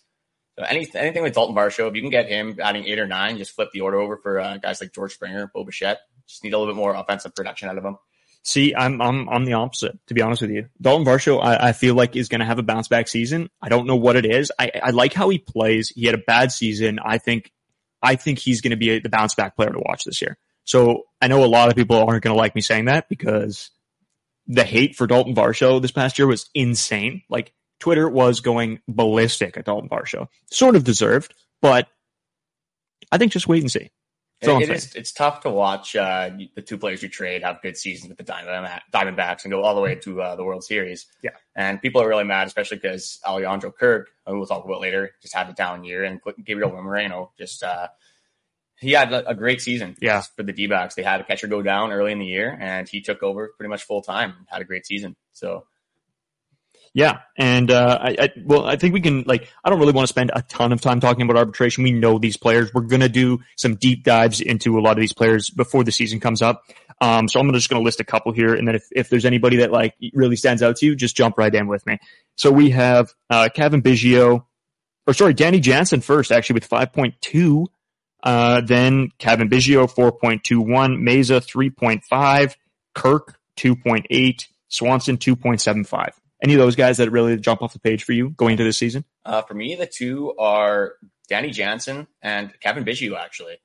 So 0.60 0.66
any, 0.66 0.88
anything 0.94 1.24
with 1.24 1.34
Dalton 1.34 1.56
Varsho, 1.56 1.90
if 1.90 1.96
you 1.96 2.02
can 2.02 2.12
get 2.12 2.30
him 2.30 2.60
adding 2.62 2.86
eight 2.86 3.00
or 3.00 3.08
nine, 3.08 3.40
just 3.40 3.56
flip 3.56 3.70
the 3.74 3.82
order 3.82 4.00
over 4.00 4.18
for 4.18 4.40
uh, 4.40 4.58
guys 4.58 4.82
like 4.82 4.94
George 4.94 5.16
Springer, 5.16 5.50
Bo 5.52 5.64
Bichette. 5.64 5.98
Just 6.28 6.44
need 6.44 6.54
a 6.54 6.60
little 6.60 6.72
bit 6.72 6.78
more 6.78 6.94
offensive 6.94 7.34
production 7.34 7.70
out 7.70 7.80
of 7.80 7.86
him. 7.86 7.98
See, 8.44 8.76
I'm 8.76 9.02
I'm 9.02 9.28
I'm 9.28 9.46
the 9.46 9.54
opposite, 9.54 9.98
to 10.10 10.14
be 10.14 10.22
honest 10.22 10.44
with 10.44 10.52
you. 10.52 10.68
Dalton 10.80 11.08
Varsho, 11.08 11.44
I, 11.44 11.70
I 11.70 11.72
feel 11.72 11.96
like 11.96 12.16
is 12.16 12.30
going 12.30 12.42
to 12.42 12.46
have 12.46 12.60
a 12.60 12.64
bounce 12.64 12.88
back 12.88 13.08
season. 13.08 13.50
I 13.60 13.70
don't 13.70 13.88
know 13.88 13.96
what 13.96 14.16
it 14.16 14.28
is. 14.28 14.52
I, 14.60 14.72
I 14.84 14.90
like 14.92 15.14
how 15.14 15.30
he 15.30 15.40
plays. 15.40 15.90
He 15.90 16.06
had 16.06 16.14
a 16.14 16.20
bad 16.20 16.52
season. 16.52 17.00
I 17.04 17.18
think 17.18 17.52
I 18.00 18.16
think 18.16 18.38
he's 18.38 18.62
going 18.62 18.72
to 18.72 18.78
be 18.78 19.00
the 19.00 19.10
bounce 19.10 19.34
back 19.34 19.56
player 19.56 19.72
to 19.72 19.80
watch 19.80 20.04
this 20.04 20.22
year. 20.22 20.38
So 20.64 21.04
I 21.22 21.28
know 21.28 21.44
a 21.44 21.46
lot 21.46 21.70
of 21.70 21.76
people 21.76 21.98
aren't 21.98 22.24
going 22.24 22.34
to 22.36 22.40
like 22.40 22.56
me 22.56 22.62
saying 22.62 22.86
that 22.86 23.10
because 23.10 23.72
the 24.48 24.64
hate 24.64 24.96
for 24.96 25.08
Dalton 25.08 25.36
Varsho 25.36 25.82
this 25.82 25.92
past 25.92 26.18
year 26.18 26.28
was 26.28 26.50
insane. 26.54 27.24
Like 27.30 27.54
Twitter 27.80 28.10
was 28.10 28.40
going 28.42 28.80
ballistic 28.88 29.58
at 29.58 29.66
Dalton 29.66 29.90
Varsho. 29.90 30.28
Sort 30.52 30.76
of 30.76 30.84
deserved, 30.84 31.34
but 31.62 31.88
I 33.12 33.18
think 33.18 33.32
just 33.32 33.48
wait 33.48 33.62
and 33.62 33.72
see. 33.72 33.90
It 34.42 34.46
saying. 34.46 34.62
is, 34.72 34.96
it's 34.96 35.12
tough 35.12 35.42
to 35.42 35.52
watch 35.52 35.96
uh, 35.96 36.32
the 36.56 36.64
two 36.64 36.78
players 36.80 37.04
you 37.04 37.10
trade 37.10 37.44
have 37.44 37.62
good 37.62 37.78
seasons 37.78 38.10
with 38.10 38.18
the 38.18 38.24
Diamond, 38.24 38.68
Diamondbacks 38.92 39.44
and 39.44 39.52
go 39.52 39.62
all 39.62 39.76
the 39.76 39.82
way 39.82 39.94
to 39.96 40.20
uh, 40.20 40.36
the 40.36 40.44
World 40.44 40.64
Series. 40.64 41.06
Yeah. 41.22 41.32
And 41.56 41.80
people 41.80 42.02
are 42.02 42.08
really 42.08 42.24
mad, 42.24 42.48
especially 42.48 42.78
because 42.78 43.20
Alejandro 43.24 43.72
Kirk, 43.72 44.10
who 44.26 44.38
we'll 44.38 44.48
talk 44.48 44.66
about 44.66 44.82
later, 44.82 45.12
just 45.22 45.36
had 45.36 45.48
a 45.48 45.54
down 45.54 45.84
year, 45.84 46.04
and 46.06 46.20
Gabriel 46.44 46.72
Moreno 46.72 47.32
just 47.38 47.62
uh, 47.62 47.90
he 48.82 48.92
had 48.94 49.14
a, 49.14 49.36
great 49.36 49.62
season. 49.62 49.96
Yeah. 50.02 50.24
For 50.36 50.44
the 50.44 50.54
D-backs, 50.54 50.96
they 50.96 51.04
had 51.04 51.22
a 51.22 51.24
catcher 51.24 51.48
go 51.48 51.62
down 51.62 51.92
early 51.92 52.12
in 52.12 52.20
the 52.20 52.26
year, 52.26 52.58
and 52.60 52.90
he 52.90 53.02
took 53.02 53.22
over 53.22 53.54
pretty 53.56 53.70
much 53.70 53.84
full 53.84 54.02
time. 54.02 54.34
and 54.38 54.48
Had 54.50 54.62
a 54.62 54.66
great 54.66 54.88
season. 54.88 55.16
So 55.34 55.66
Yeah, 56.94 57.20
and 57.38 57.70
uh, 57.70 58.00
I, 58.02 58.16
I 58.20 58.30
well, 58.44 58.66
I 58.66 58.78
think 58.78 58.96
we 58.96 59.02
can 59.02 59.24
like. 59.28 59.48
I 59.64 59.70
don't 59.70 59.80
really 59.80 59.94
want 59.94 60.08
to 60.08 60.12
spend 60.12 60.32
a 60.34 60.42
ton 60.42 60.74
of 60.74 60.82
time 60.82 61.00
talking 61.00 61.22
about 61.22 61.38
arbitration. 61.38 61.84
We 61.84 61.92
know 61.92 62.18
these 62.18 62.38
players. 62.38 62.74
We're 62.74 62.82
gonna 62.82 63.08
do 63.08 63.40
some 63.56 63.76
deep 63.76 64.04
dives 64.04 64.42
into 64.42 64.80
a 64.80 64.82
lot 64.82 64.98
of 64.98 65.00
these 65.00 65.14
players 65.14 65.52
before 65.52 65.84
the 65.84 65.92
season 65.92 66.20
comes 66.20 66.42
up. 66.42 66.64
Um, 67.00 67.28
so 67.28 67.40
I'm 67.40 67.54
just 67.54 67.70
gonna 67.70 67.84
list 67.84 68.00
a 68.00 68.04
couple 68.04 68.32
here, 68.32 68.56
and 68.56 68.68
then 68.68 68.76
if, 68.76 68.88
if 68.92 69.10
there's 69.10 69.26
anybody 69.26 69.58
that 69.58 69.72
like 69.72 69.94
really 70.14 70.36
stands 70.36 70.64
out 70.64 70.78
to 70.78 70.86
you, 70.88 70.96
just 70.96 71.16
jump 71.16 71.38
right 71.38 71.54
in 71.54 71.68
with 71.68 71.86
me. 71.86 72.00
So 72.36 72.52
we 72.52 72.72
have 72.72 73.14
uh, 73.30 73.50
Cavan 73.54 73.84
Biggio, 73.84 74.46
or 75.06 75.14
sorry, 75.14 75.34
Danny 75.34 75.60
Jansen 75.60 76.02
first, 76.02 76.32
actually 76.32 76.56
with 76.56 76.70
5.2. 76.70 77.68
Uh, 78.24 78.62
then 78.62 79.10
Cavan 79.18 79.50
Biggio 79.50 79.92
4.21, 79.92 80.98
Mayza 81.00 81.42
3.5, 81.42 82.56
Kirk 82.94 83.40
2.8, 83.58 84.46
Swanson 84.68 85.18
2.75 85.18 86.12
any 86.42 86.54
of 86.54 86.60
those 86.60 86.76
guys 86.76 86.98
that 86.98 87.12
really 87.12 87.38
jump 87.38 87.62
off 87.62 87.74
the 87.74 87.80
page 87.80 88.04
for 88.04 88.14
you 88.14 88.30
going 88.32 88.54
into 88.54 88.64
this 88.64 88.78
season? 88.78 89.06
Uh, 89.26 89.42
for 89.42 89.54
me, 89.54 89.76
the 89.76 89.86
two 89.86 90.34
are 90.38 90.94
Danny 91.30 91.52
Jansen 91.52 92.08
and 92.22 92.52
Cavan 92.60 92.84
Biggio. 92.84 93.16
Actually, 93.16 93.58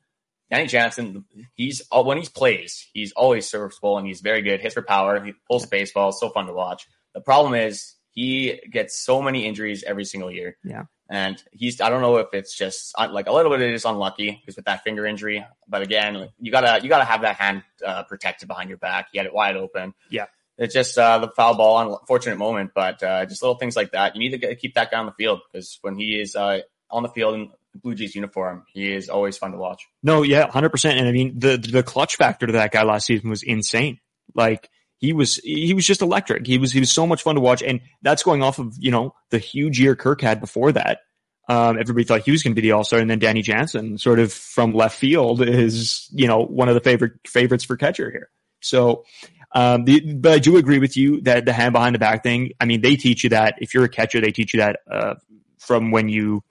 Danny 0.51 0.67
Jansen, 0.67 1.25
he's 1.55 1.83
uh, 1.91 2.03
when 2.03 2.19
he 2.19 2.29
plays, 2.29 2.89
he's 2.93 3.13
always 3.13 3.49
serviceable 3.49 3.99
and 3.99 4.07
he's 4.07 4.21
very 4.21 4.43
good. 4.43 4.61
Hits 4.61 4.75
for 4.75 4.83
power. 4.83 5.25
He 5.25 5.33
pulls 5.49 5.63
the 5.63 5.69
baseball, 5.69 6.13
So 6.13 6.29
fun 6.31 6.47
to 6.47 6.53
watch. 6.53 6.87
The 7.15 7.21
problem 7.21 7.55
is 7.55 7.95
he 8.11 8.61
gets 8.71 9.03
so 9.03 9.23
many 9.23 9.47
injuries 9.47 9.83
every 9.85 10.05
single 10.05 10.31
year. 10.31 10.59
Yeah. 10.63 10.85
And 11.09 11.43
he's, 11.53 11.81
I 11.81 11.89
don't 11.89 12.03
know 12.03 12.17
if 12.17 12.29
it's 12.33 12.57
just 12.57 12.95
like 12.99 13.29
a 13.29 13.33
little 13.33 13.51
bit 13.51 13.61
of 13.61 13.69
it 13.69 13.75
is 13.75 13.85
unlucky 13.85 14.33
because 14.33 14.57
with 14.57 14.65
that 14.65 14.83
finger 14.83 15.07
injury. 15.07 15.45
But 15.69 15.83
again, 15.83 16.29
you 16.41 16.51
gotta, 16.51 16.83
you 16.83 16.89
gotta 16.89 17.05
have 17.05 17.23
that 17.23 17.37
hand 17.37 17.63
uh, 17.85 18.03
protected 18.05 18.49
behind 18.49 18.69
your 18.69 18.79
back. 18.79 19.09
You 19.13 19.21
had 19.21 19.27
it 19.27 19.35
wide 19.35 19.57
open. 19.57 19.95
Yeah. 20.11 20.27
It's 20.59 20.73
just 20.73 20.97
uh, 20.97 21.19
the 21.19 21.29
foul 21.29 21.55
ball, 21.55 21.99
unfortunate 21.99 22.39
moment, 22.39 22.71
but 22.75 23.03
uh, 23.03 23.27
just 23.27 23.43
little 23.43 23.59
things 23.59 23.77
like 23.77 23.93
that. 23.93 24.17
You 24.17 24.21
need 24.21 24.31
to 24.31 24.39
get, 24.39 24.59
keep 24.59 24.75
that 24.75 24.91
guy 24.91 24.99
on 24.99 25.07
the 25.07 25.13
field 25.13 25.41
because 25.53 25.79
when 25.83 25.97
he 25.97 26.19
is 26.19 26.35
uh, 26.35 26.61
on 26.91 27.03
the 27.03 27.11
field 27.11 27.35
in 27.35 27.51
Blue 27.75 27.95
Jays 27.95 28.15
uniform, 28.15 28.65
he 28.73 28.91
is 28.93 29.11
always 29.11 29.37
fun 29.37 29.53
to 29.53 29.59
watch. 29.59 29.87
No, 30.03 30.23
yeah, 30.23 30.51
hundred 30.51 30.71
percent. 30.71 30.99
And 30.99 31.07
I 31.07 31.13
mean, 31.13 31.39
the 31.39 31.59
the 31.59 31.83
clutch 31.83 32.17
factor 32.17 32.47
to 32.47 32.55
that 32.55 32.73
guy 32.73 32.85
last 32.85 33.07
season 33.07 33.29
was 33.29 33.43
insane. 33.43 34.01
Like 34.35 34.71
he 34.99 35.13
was 35.13 35.37
he 35.37 35.75
was 35.75 35.87
just 35.87 36.03
electric. 36.03 36.47
He 36.47 36.59
was 36.59 36.73
he 36.73 36.81
was 36.81 36.91
so 36.91 37.07
much 37.07 37.23
fun 37.23 37.35
to 37.35 37.41
watch, 37.41 37.63
and 37.63 37.81
that's 38.03 38.23
going 38.23 38.43
off 38.43 38.59
of 38.59 38.75
you 38.79 38.91
know 38.91 39.15
the 39.31 39.39
huge 39.39 39.79
year 39.79 39.95
Kirk 39.95 40.21
had 40.21 40.41
before 40.41 40.73
that. 40.73 41.01
Um, 41.49 41.79
everybody 41.79 42.05
thought 42.05 42.23
he 42.23 42.33
was 42.33 42.43
going 42.43 42.55
to 42.55 42.61
be 42.61 42.67
the 42.67 42.73
All 42.73 42.83
Star, 42.83 42.99
and 42.99 43.09
then 43.09 43.19
Danny 43.19 43.43
Jansen, 43.43 43.99
sort 43.99 44.19
of 44.19 44.33
from 44.33 44.73
left 44.73 44.99
field, 44.99 45.43
is 45.43 46.09
you 46.13 46.27
know 46.27 46.41
one 46.41 46.69
of 46.69 46.75
the 46.75 46.81
favorite 46.81 47.13
favorites 47.27 47.65
for 47.65 47.77
catcher 47.77 48.11
here. 48.11 48.31
So, 48.63 49.05
um, 49.53 49.85
the, 49.85 50.15
but 50.15 50.33
I 50.33 50.39
do 50.39 50.57
agree 50.57 50.79
with 50.79 50.97
you 50.97 51.21
that 51.23 51.45
the 51.45 51.53
hand 51.53 51.73
behind 51.73 51.95
the 51.95 51.99
back 51.99 52.23
thing. 52.23 52.53
I 52.59 52.65
mean, 52.65 52.81
they 52.81 52.97
teach 52.97 53.23
you 53.23 53.31
that 53.31 53.57
if 53.59 53.75
you're 53.75 53.85
a 53.85 53.89
catcher, 53.89 54.21
they 54.21 54.33
teach 54.33 54.55
you 54.55 54.61
that 54.61 54.81
uh, 54.91 55.15
from 55.59 55.91
when 55.91 56.09
you, 56.09 56.43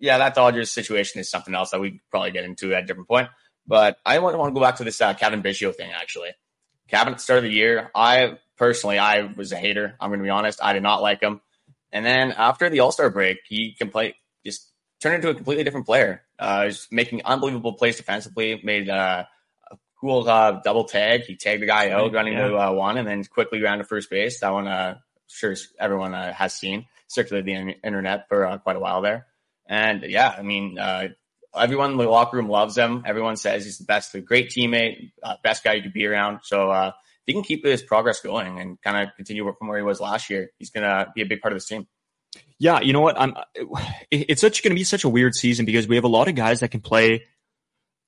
yeah, 0.00 0.18
that 0.18 0.34
Dodgers 0.34 0.70
situation 0.70 1.20
is 1.20 1.30
something 1.30 1.54
else 1.54 1.70
that 1.70 1.80
we 1.80 2.00
probably 2.10 2.30
get 2.32 2.44
into 2.44 2.74
at 2.74 2.82
a 2.82 2.86
different 2.86 3.08
point. 3.08 3.28
But 3.66 3.98
I 4.04 4.18
want, 4.18 4.36
want 4.36 4.50
to 4.52 4.58
go 4.58 4.64
back 4.64 4.76
to 4.76 4.84
this 4.84 5.00
uh, 5.00 5.14
Cavan 5.14 5.42
Biggio 5.42 5.74
thing 5.74 5.90
actually. 5.92 6.30
Cavan 6.88 7.12
at 7.12 7.18
the 7.18 7.22
start 7.22 7.38
of 7.38 7.44
the 7.44 7.52
year, 7.52 7.90
I 7.94 8.38
personally 8.56 8.98
I 8.98 9.22
was 9.22 9.52
a 9.52 9.56
hater. 9.56 9.94
I'm 10.00 10.10
going 10.10 10.20
to 10.20 10.24
be 10.24 10.30
honest. 10.30 10.60
I 10.62 10.72
did 10.72 10.82
not 10.82 11.02
like 11.02 11.20
him. 11.22 11.40
And 11.92 12.04
then 12.04 12.32
after 12.32 12.68
the 12.68 12.80
All 12.80 12.90
Star 12.92 13.10
break, 13.10 13.38
he 13.48 13.72
can 13.78 13.90
play 13.90 14.14
just 14.44 14.72
turned 15.00 15.16
into 15.16 15.28
a 15.28 15.34
completely 15.34 15.64
different 15.64 15.86
player. 15.86 16.22
Uh, 16.38 16.64
he's 16.64 16.88
making 16.90 17.22
unbelievable 17.24 17.74
plays 17.74 17.96
defensively. 17.96 18.60
Made 18.64 18.88
uh, 18.88 19.24
a 19.70 19.76
cool 20.00 20.28
uh, 20.28 20.60
double 20.64 20.84
tag. 20.84 21.24
He 21.24 21.36
tagged 21.36 21.62
the 21.62 21.66
guy 21.66 21.90
out, 21.90 22.12
running 22.12 22.32
Yeah. 22.34 22.48
to 22.48 22.56
uh, 22.56 22.72
one, 22.72 22.96
and 22.96 23.06
then 23.06 23.24
quickly 23.24 23.60
ran 23.60 23.78
to 23.78 23.84
first 23.84 24.10
base. 24.10 24.40
That 24.40 24.52
one, 24.52 24.66
uh, 24.66 24.98
sure 25.28 25.54
everyone 25.78 26.14
uh, 26.14 26.32
has 26.32 26.54
seen 26.54 26.86
circulated 27.06 27.46
the 27.46 27.74
internet 27.84 28.28
for 28.28 28.46
uh, 28.46 28.58
quite 28.58 28.76
a 28.76 28.80
while 28.80 29.02
there. 29.02 29.26
And 29.70 30.02
yeah, 30.02 30.34
I 30.36 30.42
mean, 30.42 30.78
uh, 30.78 31.08
everyone 31.56 31.92
in 31.92 31.96
the 31.96 32.04
locker 32.04 32.36
room 32.36 32.48
loves 32.48 32.76
him. 32.76 33.04
Everyone 33.06 33.36
says 33.36 33.64
he's 33.64 33.78
the 33.78 33.84
best, 33.84 34.14
a 34.14 34.20
great 34.20 34.50
teammate, 34.50 35.12
uh, 35.22 35.36
best 35.42 35.64
guy 35.64 35.80
could 35.80 35.92
be 35.94 36.04
around. 36.06 36.40
So 36.42 36.70
uh, 36.70 36.88
if 36.88 36.94
he 37.26 37.32
can 37.32 37.42
keep 37.44 37.64
his 37.64 37.80
progress 37.80 38.20
going 38.20 38.60
and 38.60 38.82
kind 38.82 38.96
of 39.08 39.14
continue 39.16 39.44
from 39.56 39.68
where 39.68 39.78
he 39.78 39.84
was 39.84 40.00
last 40.00 40.28
year, 40.28 40.50
he's 40.58 40.70
gonna 40.70 41.06
be 41.14 41.22
a 41.22 41.26
big 41.26 41.40
part 41.40 41.52
of 41.52 41.56
this 41.56 41.66
team. 41.68 41.86
Yeah, 42.58 42.80
you 42.80 42.92
know 42.92 43.00
what? 43.00 43.18
I'm. 43.18 43.34
it- 44.10 44.26
It's 44.28 44.40
such 44.42 44.62
going 44.62 44.72
to 44.72 44.78
be 44.78 44.84
such 44.84 45.04
a 45.04 45.08
weird 45.08 45.34
season 45.34 45.64
because 45.64 45.88
we 45.88 45.94
have 45.96 46.04
a 46.04 46.08
lot 46.08 46.28
of 46.28 46.34
guys 46.34 46.60
that 46.60 46.68
can 46.70 46.80
play 46.80 47.24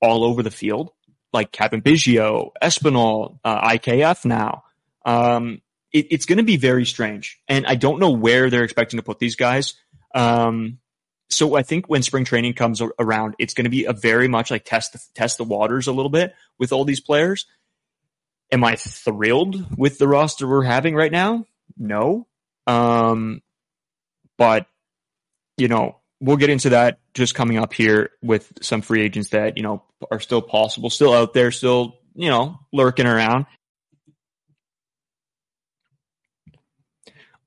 all 0.01 0.25
over 0.25 0.43
the 0.43 0.51
field, 0.51 0.91
like 1.33 1.53
Cavan 1.53 1.81
Biggio, 1.81 2.51
Espinal, 2.63 3.39
uh, 3.45 3.69
IKF 3.71 4.25
now. 4.27 4.65
Um, 5.07 5.63
it, 5.93 6.09
it's 6.11 6.27
going 6.27 6.37
to 6.37 6.45
be 6.45 6.57
very 6.59 6.85
strange, 6.85 7.41
and 7.49 7.67
I 7.67 7.77
don't 7.77 7.99
know 7.99 8.11
where 8.11 8.51
they're 8.51 8.63
expecting 8.65 8.99
to 8.99 9.03
put 9.03 9.19
these 9.19 9.37
guys. 9.37 9.75
Um, 10.15 10.79
so 11.33 11.57
I 11.57 11.63
think 11.63 11.87
when 11.89 12.03
spring 12.03 12.25
training 12.25 12.55
comes 12.55 12.83
around, 12.99 13.35
it's 13.39 13.55
going 13.55 13.65
to 13.65 13.71
be 13.71 13.85
a 13.85 13.93
very 13.93 14.29
much 14.29 14.51
like 14.51 14.65
test 14.65 14.93
the, 14.93 15.01
test 15.15 15.39
the 15.39 15.45
waters 15.45 15.87
a 15.87 15.93
little 15.93 16.11
bit 16.11 16.35
with 16.59 16.73
all 16.73 16.85
these 16.85 17.01
players. 17.01 17.47
Am 18.51 18.63
I 18.65 18.77
thrilled 18.77 19.79
with 19.79 19.99
the 19.99 20.07
roster 20.07 20.47
we're 20.47 20.63
having 20.63 20.95
right 20.95 21.13
now? 21.13 21.47
No. 21.79 22.27
Um, 22.67 23.43
but 24.37 24.67
you 25.57 25.69
know 25.69 25.97
we'll 26.21 26.37
get 26.37 26.51
into 26.51 26.71
that 26.71 26.99
just 27.15 27.35
coming 27.35 27.59
up 27.59 27.73
here 27.73 28.11
with 28.23 28.53
some 28.61 28.83
free 28.83 29.03
agents 29.03 29.31
that 29.31 29.57
you 29.57 29.63
know 29.63 29.83
are 30.11 30.21
still 30.21 30.43
possible 30.43 30.91
still 30.91 31.13
out 31.13 31.35
there 31.35 31.51
still 31.51 31.99
you 32.15 32.29
know 32.29 32.59
lurking 32.73 33.07
around 33.07 33.47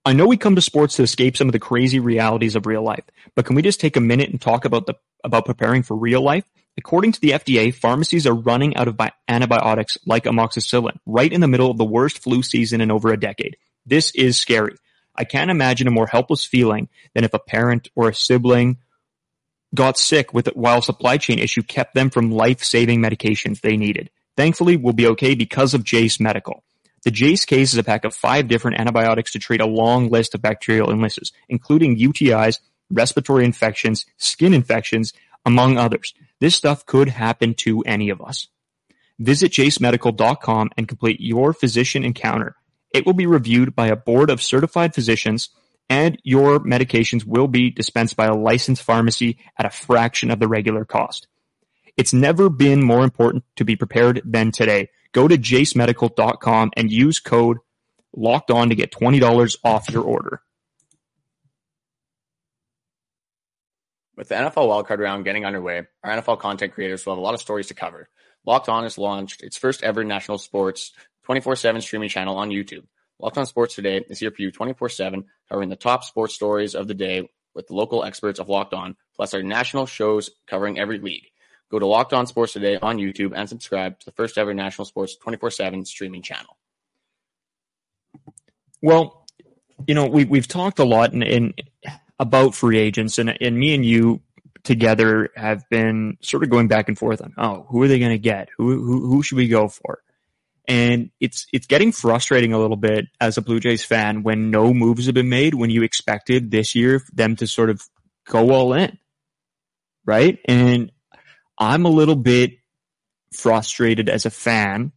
I 0.07 0.13
know 0.13 0.27
we 0.27 0.37
come 0.37 0.55
to 0.55 0.61
sports 0.61 0.97
to 0.97 1.03
escape 1.03 1.35
some 1.35 1.47
of 1.47 1.51
the 1.51 1.59
crazy 1.59 1.99
realities 1.99 2.55
of 2.55 2.67
real 2.67 2.83
life, 2.83 3.03
but 3.33 3.45
can 3.45 3.55
we 3.55 3.63
just 3.63 3.79
take 3.79 3.95
a 3.95 4.01
minute 4.01 4.29
and 4.29 4.39
talk 4.39 4.63
about 4.63 4.85
the 4.85 4.93
about 5.23 5.45
preparing 5.45 5.81
for 5.81 5.95
real 5.97 6.21
life? 6.21 6.45
According 6.77 7.13
to 7.13 7.21
the 7.21 7.31
FDA, 7.31 7.73
pharmacies 7.73 8.27
are 8.27 8.35
running 8.35 8.75
out 8.75 8.87
of 8.87 8.97
bi- 8.97 9.13
antibiotics 9.27 9.97
like 10.05 10.25
amoxicillin 10.25 10.99
right 11.07 11.31
in 11.31 11.41
the 11.41 11.47
middle 11.47 11.71
of 11.71 11.77
the 11.77 11.85
worst 11.85 12.19
flu 12.19 12.43
season 12.43 12.81
in 12.81 12.91
over 12.91 13.11
a 13.11 13.19
decade. 13.19 13.57
This 13.85 14.11
is 14.11 14.37
scary. 14.37 14.75
I 15.15 15.23
can't 15.23 15.49
imagine 15.49 15.87
a 15.87 15.91
more 15.91 16.07
helpless 16.07 16.45
feeling 16.45 16.89
than 17.15 17.23
if 17.23 17.33
a 17.33 17.39
parent 17.39 17.89
or 17.95 18.09
a 18.09 18.13
sibling 18.13 18.77
got 19.73 19.97
sick 19.97 20.33
with 20.33 20.47
it 20.47 20.55
while 20.57 20.81
supply 20.81 21.17
chain 21.17 21.39
issue 21.39 21.63
kept 21.63 21.95
them 21.95 22.11
from 22.11 22.31
life-saving 22.31 23.01
medications 23.01 23.61
they 23.61 23.77
needed. 23.77 24.11
Thankfully, 24.37 24.77
we'll 24.77 24.93
be 24.93 25.07
okay 25.07 25.33
because 25.33 25.73
of 25.73 25.83
Jase 25.83 26.19
Medical. 26.19 26.63
The 27.05 27.11
Jase 27.11 27.45
case 27.45 27.71
is 27.71 27.77
a 27.77 27.83
pack 27.83 28.03
of 28.03 28.15
five 28.15 28.47
different 28.47 28.79
antibiotics 28.79 29.31
to 29.33 29.39
treat 29.39 29.61
a 29.61 29.67
long 29.67 30.09
list 30.09 30.33
of 30.33 30.41
bacterial 30.41 30.89
illnesses, 30.89 31.31
including 31.47 31.97
UTIs, 31.97 32.59
respiratory 32.89 33.45
infections, 33.45 34.05
skin 34.17 34.53
infections, 34.53 35.13
among 35.45 35.77
others. 35.77 36.15
This 36.39 36.55
stuff 36.55 36.85
could 36.85 37.09
happen 37.09 37.53
to 37.59 37.81
any 37.83 38.09
of 38.09 38.21
us. 38.21 38.47
Visit 39.19 39.51
jasemedical.com 39.51 40.71
and 40.75 40.87
complete 40.87 41.21
your 41.21 41.53
physician 41.53 42.03
encounter. 42.03 42.55
It 42.91 43.05
will 43.05 43.13
be 43.13 43.27
reviewed 43.27 43.75
by 43.75 43.87
a 43.87 43.95
board 43.95 44.31
of 44.31 44.41
certified 44.41 44.95
physicians 44.95 45.49
and 45.87 46.19
your 46.23 46.59
medications 46.59 47.23
will 47.23 47.47
be 47.47 47.69
dispensed 47.69 48.15
by 48.15 48.25
a 48.25 48.35
licensed 48.35 48.81
pharmacy 48.81 49.37
at 49.59 49.67
a 49.67 49.69
fraction 49.69 50.31
of 50.31 50.39
the 50.39 50.47
regular 50.47 50.83
cost. 50.83 51.27
It's 51.95 52.13
never 52.13 52.49
been 52.49 52.83
more 52.83 53.03
important 53.03 53.43
to 53.57 53.63
be 53.63 53.75
prepared 53.75 54.21
than 54.25 54.51
today. 54.51 54.89
Go 55.15 55.30
to 55.30 55.38
jasemedical.com 55.38 56.71
and 56.75 56.91
use 56.91 57.21
code 57.21 57.60
locked 58.13 58.51
on 58.51 58.67
to 58.67 58.75
get 58.75 58.91
$20 58.91 59.56
off 59.63 59.89
your 59.89 60.04
order. 60.04 60.41
With 64.17 64.28
the 64.28 64.36
NFL 64.36 64.67
wildcard 64.67 64.99
round 64.99 65.23
getting 65.23 65.45
underway, 65.45 65.84
our 66.04 66.12
NFL 66.12 66.39
content 66.39 66.73
creators 66.73 67.06
will 67.06 67.13
have 67.13 67.19
a 67.19 67.21
lot 67.21 67.34
of 67.34 67.39
stories 67.39 67.67
to 67.67 67.73
cover. 67.73 68.10
Locked 68.45 68.67
On 68.67 68.84
has 68.84 68.97
launched 68.97 69.41
its 69.41 69.56
first 69.56 69.84
ever 69.84 70.04
national 70.04 70.38
sports 70.38 70.91
24-7 71.30 71.82
streaming 71.82 72.10
channel 72.10 72.36
on 72.36 72.49
YouTube. 72.49 72.84
Locked 73.17 73.38
On 73.38 73.45
Sports 73.45 73.75
Today 73.75 74.04
is 74.10 74.19
here 74.19 74.32
for 74.32 74.41
you 74.41 74.51
24-7, 74.51 75.23
covering 75.47 75.69
the 75.69 75.78
top 75.78 76.04
sports 76.04 76.36
stories 76.36 76.75
of 76.75 76.89
the 76.89 76.93
day 76.93 77.30
with 77.54 77.67
the 77.67 77.73
local 77.73 78.04
experts 78.04 78.38
of 78.38 78.49
Locked 78.49 78.73
On, 78.73 78.97
plus 79.15 79.34
our 79.34 79.41
national 79.41 79.86
shows 79.86 80.30
covering 80.45 80.78
every 80.78 80.99
league. 80.99 81.23
Go 81.69 81.80
to 81.80 81.88
Locked 81.88 82.13
On 82.13 82.28
Sports 82.28 82.54
Today 82.54 82.78
on 82.82 82.97
YouTube 82.97 83.34
and 83.36 83.49
subscribe 83.49 83.99
to 83.99 84.06
the 84.06 84.12
first 84.12 84.38
ever 84.38 84.54
national 84.54 84.86
sports 84.86 85.17
24-7 85.25 85.86
streaming 85.88 86.21
channel. 86.21 86.58
Well, 88.82 89.25
you 89.88 89.95
know, 89.95 90.06
we 90.06 90.25
we've 90.25 90.47
talked 90.47 90.80
a 90.80 90.86
lot 90.86 91.13
in, 91.13 91.23
in 91.23 91.54
about 92.19 92.56
free 92.56 92.78
agents, 92.78 93.17
and 93.17 93.36
and 93.41 93.58
me 93.58 93.73
and 93.73 93.86
you 93.86 94.21
together 94.63 95.30
have 95.36 95.67
been 95.69 96.17
sort 96.21 96.43
of 96.43 96.49
going 96.49 96.67
back 96.67 96.88
and 96.88 96.97
forth 96.97 97.21
on, 97.21 97.34
oh, 97.38 97.65
who 97.69 97.82
are 97.82 97.88
they 97.88 97.99
going 97.99 98.12
to 98.12 98.17
get? 98.17 98.49
Who 98.58 98.82
who 98.84 99.08
who 99.08 99.23
should 99.23 99.38
we 99.38 99.47
go 99.47 99.67
for? 99.67 100.01
And 100.67 101.12
it's, 101.19 101.45
it's 101.54 101.67
getting 101.67 101.91
frustrating 101.91 102.54
a 102.54 102.60
little 102.60 102.75
bit 102.75 103.06
as 103.21 103.38
a 103.38 103.41
Blue 103.41 103.60
Jays 103.60 103.86
fan 103.86 104.23
when 104.23 104.49
no 104.49 104.73
moves 104.73 105.06
have 105.06 105.13
been 105.13 105.30
made 105.30 105.54
when 105.54 105.69
you 105.69 105.84
expected 105.84 106.49
this 106.49 106.73
year 106.73 107.04
them 107.13 107.36
to 107.36 107.45
sort 107.45 107.69
of 107.69 107.84
go 108.28 108.51
all 108.51 108.73
in. 108.73 108.97
Right. 110.06 110.39
And 110.45 110.91
I'm 111.57 111.85
a 111.85 111.89
little 111.89 112.15
bit 112.15 112.59
frustrated 113.33 114.09
as 114.09 114.25
a 114.25 114.29
fan. 114.29 114.91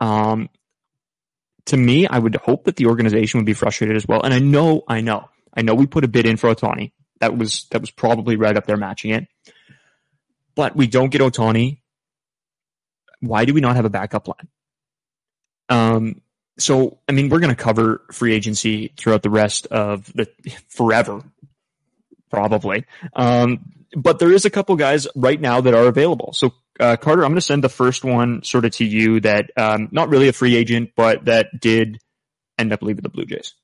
Um, 0.00 0.48
to 1.66 1.76
me, 1.76 2.06
I 2.06 2.18
would 2.18 2.36
hope 2.36 2.64
that 2.64 2.76
the 2.76 2.86
organization 2.86 3.38
would 3.38 3.46
be 3.46 3.54
frustrated 3.54 3.96
as 3.96 4.06
well. 4.06 4.22
And 4.22 4.34
I 4.34 4.38
know, 4.38 4.82
I 4.86 5.00
know, 5.00 5.28
I 5.54 5.62
know 5.62 5.74
we 5.74 5.86
put 5.86 6.04
a 6.04 6.08
bid 6.08 6.26
in 6.26 6.36
for 6.36 6.54
Ohtani. 6.54 6.92
That 7.20 7.36
was, 7.36 7.66
that 7.70 7.80
was 7.80 7.90
probably 7.90 8.36
right 8.36 8.56
up 8.56 8.66
there 8.66 8.76
matching 8.76 9.12
it. 9.12 9.26
But 10.54 10.76
we 10.76 10.86
don't 10.86 11.10
get 11.10 11.20
Ohtani. 11.20 11.80
Why 13.20 13.44
do 13.44 13.54
we 13.54 13.60
not 13.60 13.76
have 13.76 13.86
a 13.86 13.90
backup 13.90 14.26
plan? 14.26 14.48
Um, 15.68 16.20
so, 16.58 16.98
I 17.08 17.12
mean, 17.12 17.30
we're 17.30 17.40
going 17.40 17.54
to 17.54 17.62
cover 17.62 18.02
free 18.12 18.34
agency 18.34 18.92
throughout 18.96 19.22
the 19.22 19.30
rest 19.30 19.66
of 19.66 20.12
the 20.14 20.28
forever, 20.68 21.22
probably. 22.30 22.84
Um, 23.14 23.83
but 23.96 24.18
there 24.18 24.32
is 24.32 24.44
a 24.44 24.50
couple 24.50 24.76
guys 24.76 25.06
right 25.14 25.40
now 25.40 25.60
that 25.60 25.74
are 25.74 25.86
available. 25.86 26.32
So, 26.34 26.52
uh, 26.80 26.96
Carter, 26.96 27.22
I'm 27.24 27.30
going 27.30 27.36
to 27.36 27.40
send 27.40 27.64
the 27.64 27.68
first 27.68 28.04
one 28.04 28.42
sort 28.42 28.64
of 28.64 28.72
to 28.72 28.84
you 28.84 29.20
that, 29.20 29.50
um, 29.56 29.88
not 29.92 30.08
really 30.08 30.28
a 30.28 30.32
free 30.32 30.56
agent, 30.56 30.90
but 30.96 31.26
that 31.26 31.60
did 31.60 31.98
end 32.58 32.72
up 32.72 32.82
leaving 32.82 33.02
the 33.02 33.08
Blue 33.08 33.24
Jays. 33.24 33.54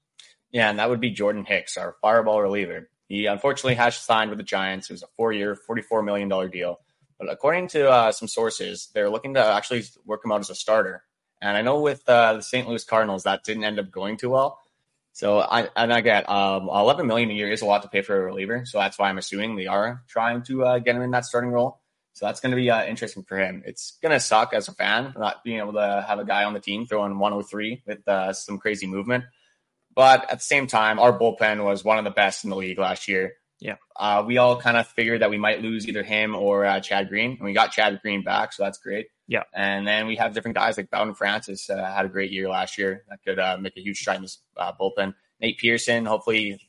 Yeah, 0.50 0.68
and 0.70 0.78
that 0.78 0.90
would 0.90 1.00
be 1.00 1.10
Jordan 1.10 1.44
Hicks, 1.44 1.76
our 1.76 1.96
fireball 2.00 2.42
reliever. 2.42 2.88
He 3.08 3.26
unfortunately 3.26 3.74
has 3.76 3.96
signed 3.96 4.30
with 4.30 4.38
the 4.38 4.44
Giants. 4.44 4.90
It 4.90 4.94
was 4.94 5.02
a 5.02 5.08
four-year, 5.16 5.58
$44 5.68 6.04
million 6.04 6.28
deal. 6.50 6.80
But 7.18 7.30
according 7.30 7.68
to 7.68 7.90
uh, 7.90 8.12
some 8.12 8.28
sources, 8.28 8.88
they're 8.94 9.10
looking 9.10 9.34
to 9.34 9.44
actually 9.44 9.84
work 10.04 10.24
him 10.24 10.32
out 10.32 10.40
as 10.40 10.50
a 10.50 10.54
starter. 10.54 11.04
And 11.42 11.56
I 11.56 11.62
know 11.62 11.80
with 11.80 12.08
uh, 12.08 12.34
the 12.34 12.42
St. 12.42 12.68
Louis 12.68 12.84
Cardinals, 12.84 13.24
that 13.24 13.44
didn't 13.44 13.64
end 13.64 13.78
up 13.78 13.90
going 13.90 14.16
too 14.16 14.30
well. 14.30 14.58
So 15.20 15.38
I 15.38 15.68
and 15.76 15.92
I 15.92 16.00
get 16.00 16.26
um, 16.30 16.70
11 16.70 17.06
million 17.06 17.30
a 17.30 17.34
year 17.34 17.52
is 17.52 17.60
a 17.60 17.66
lot 17.66 17.82
to 17.82 17.88
pay 17.88 18.00
for 18.00 18.16
a 18.16 18.24
reliever. 18.24 18.64
So 18.64 18.78
that's 18.78 18.98
why 18.98 19.10
I'm 19.10 19.18
assuming 19.18 19.54
they 19.54 19.66
are 19.66 20.02
trying 20.08 20.44
to 20.44 20.64
uh, 20.64 20.78
get 20.78 20.96
him 20.96 21.02
in 21.02 21.10
that 21.10 21.26
starting 21.26 21.50
role. 21.50 21.78
So 22.14 22.24
that's 22.24 22.40
going 22.40 22.52
to 22.52 22.56
be 22.56 22.70
uh, 22.70 22.86
interesting 22.86 23.24
for 23.24 23.36
him. 23.36 23.62
It's 23.66 23.98
going 24.00 24.12
to 24.12 24.18
suck 24.18 24.54
as 24.54 24.68
a 24.68 24.72
fan 24.72 25.12
not 25.18 25.44
being 25.44 25.58
able 25.58 25.74
to 25.74 26.06
have 26.08 26.20
a 26.20 26.24
guy 26.24 26.44
on 26.44 26.54
the 26.54 26.58
team 26.60 26.86
throwing 26.86 27.18
103 27.18 27.82
with 27.86 28.08
uh, 28.08 28.32
some 28.32 28.56
crazy 28.56 28.86
movement. 28.86 29.24
But 29.94 30.22
at 30.30 30.38
the 30.38 30.44
same 30.44 30.66
time, 30.66 30.98
our 30.98 31.12
bullpen 31.12 31.66
was 31.66 31.84
one 31.84 31.98
of 31.98 32.04
the 32.04 32.10
best 32.10 32.44
in 32.44 32.48
the 32.48 32.56
league 32.56 32.78
last 32.78 33.06
year. 33.06 33.34
Yeah. 33.58 33.76
Uh, 33.94 34.24
we 34.26 34.38
all 34.38 34.58
kind 34.58 34.78
of 34.78 34.88
figured 34.88 35.20
that 35.20 35.28
we 35.28 35.36
might 35.36 35.60
lose 35.60 35.86
either 35.86 36.02
him 36.02 36.34
or 36.34 36.64
uh, 36.64 36.80
Chad 36.80 37.10
Green, 37.10 37.32
and 37.32 37.40
we 37.40 37.52
got 37.52 37.72
Chad 37.72 38.00
Green 38.00 38.24
back, 38.24 38.54
so 38.54 38.64
that's 38.64 38.78
great. 38.78 39.08
Yeah. 39.30 39.44
And 39.54 39.86
then 39.86 40.08
we 40.08 40.16
have 40.16 40.34
different 40.34 40.56
guys 40.56 40.76
like 40.76 40.90
Bowden 40.90 41.14
Francis 41.14 41.70
uh, 41.70 41.76
had 41.76 42.04
a 42.04 42.08
great 42.08 42.32
year 42.32 42.48
last 42.48 42.76
year 42.76 43.04
that 43.08 43.20
could 43.24 43.38
uh, 43.38 43.58
make 43.60 43.76
a 43.76 43.80
huge 43.80 44.00
stride 44.00 44.16
in 44.16 44.22
this 44.22 44.38
uh, 44.56 44.72
bullpen. 44.72 45.14
Nate 45.40 45.56
Pearson, 45.56 46.04
hopefully, 46.04 46.60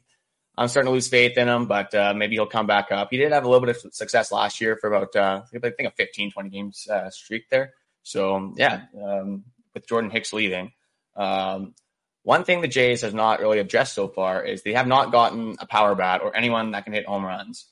I'm 0.56 0.68
starting 0.68 0.92
to 0.92 0.94
lose 0.94 1.08
faith 1.08 1.40
in 1.40 1.48
him, 1.48 1.66
but 1.66 1.92
uh, 1.96 2.14
maybe 2.16 2.36
he'll 2.36 2.46
come 2.46 2.68
back 2.68 2.92
up. 2.92 3.08
He 3.10 3.18
did 3.18 3.32
have 3.32 3.46
a 3.46 3.50
little 3.50 3.66
bit 3.66 3.76
of 3.84 3.94
success 3.96 4.32
last 4.32 4.62
year 4.62 4.78
for 4.80 4.94
about, 4.94 5.16
I 5.16 5.42
think, 5.58 5.90
a 5.90 5.92
15, 5.92 6.32
20 6.34 6.50
games 6.50 6.88
streak 7.10 7.50
there. 7.50 7.74
So, 8.04 8.54
yeah, 8.56 8.84
um, 9.04 9.44
with 9.74 9.88
Jordan 9.88 10.12
Hicks 10.12 10.32
leaving. 10.32 10.72
Um, 11.16 11.74
one 12.22 12.44
thing 12.44 12.62
the 12.62 12.68
Jays 12.68 13.02
has 13.02 13.14
not 13.14 13.40
really 13.40 13.58
addressed 13.58 13.96
so 13.96 14.08
far 14.08 14.44
is 14.44 14.62
they 14.62 14.74
have 14.74 14.86
not 14.86 15.12
gotten 15.12 15.56
a 15.60 15.66
power 15.66 15.96
bat 15.96 16.22
or 16.22 16.36
anyone 16.36 16.72
that 16.72 16.84
can 16.84 16.94
hit 16.94 17.08
home 17.08 17.26
runs. 17.26 17.66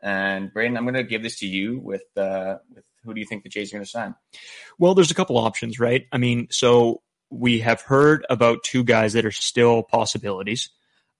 And 0.00 0.54
Brayden, 0.54 0.76
I'm 0.76 0.84
going 0.84 0.94
to 0.94 1.02
give 1.02 1.24
this 1.24 1.40
to 1.40 1.46
you 1.48 1.80
with 1.80 2.04
uh, 2.16 2.58
with 2.72 2.84
who 3.08 3.14
do 3.14 3.20
you 3.20 3.26
think 3.26 3.42
the 3.42 3.48
Jays 3.48 3.72
are 3.72 3.76
going 3.76 3.84
to 3.84 3.90
sign? 3.90 4.14
Well, 4.78 4.94
there's 4.94 5.10
a 5.10 5.14
couple 5.14 5.38
options, 5.38 5.80
right? 5.80 6.06
I 6.12 6.18
mean, 6.18 6.48
so 6.50 7.02
we 7.30 7.60
have 7.60 7.80
heard 7.80 8.24
about 8.30 8.62
two 8.62 8.84
guys 8.84 9.14
that 9.14 9.24
are 9.24 9.32
still 9.32 9.82
possibilities. 9.82 10.70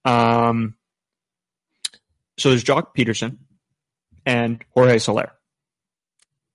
Um, 0.05 0.75
so 2.37 2.49
there's 2.49 2.63
Joc 2.63 2.95
Pederson 2.97 3.37
and 4.25 4.63
Jorge 4.73 4.99
Soler. 4.99 5.31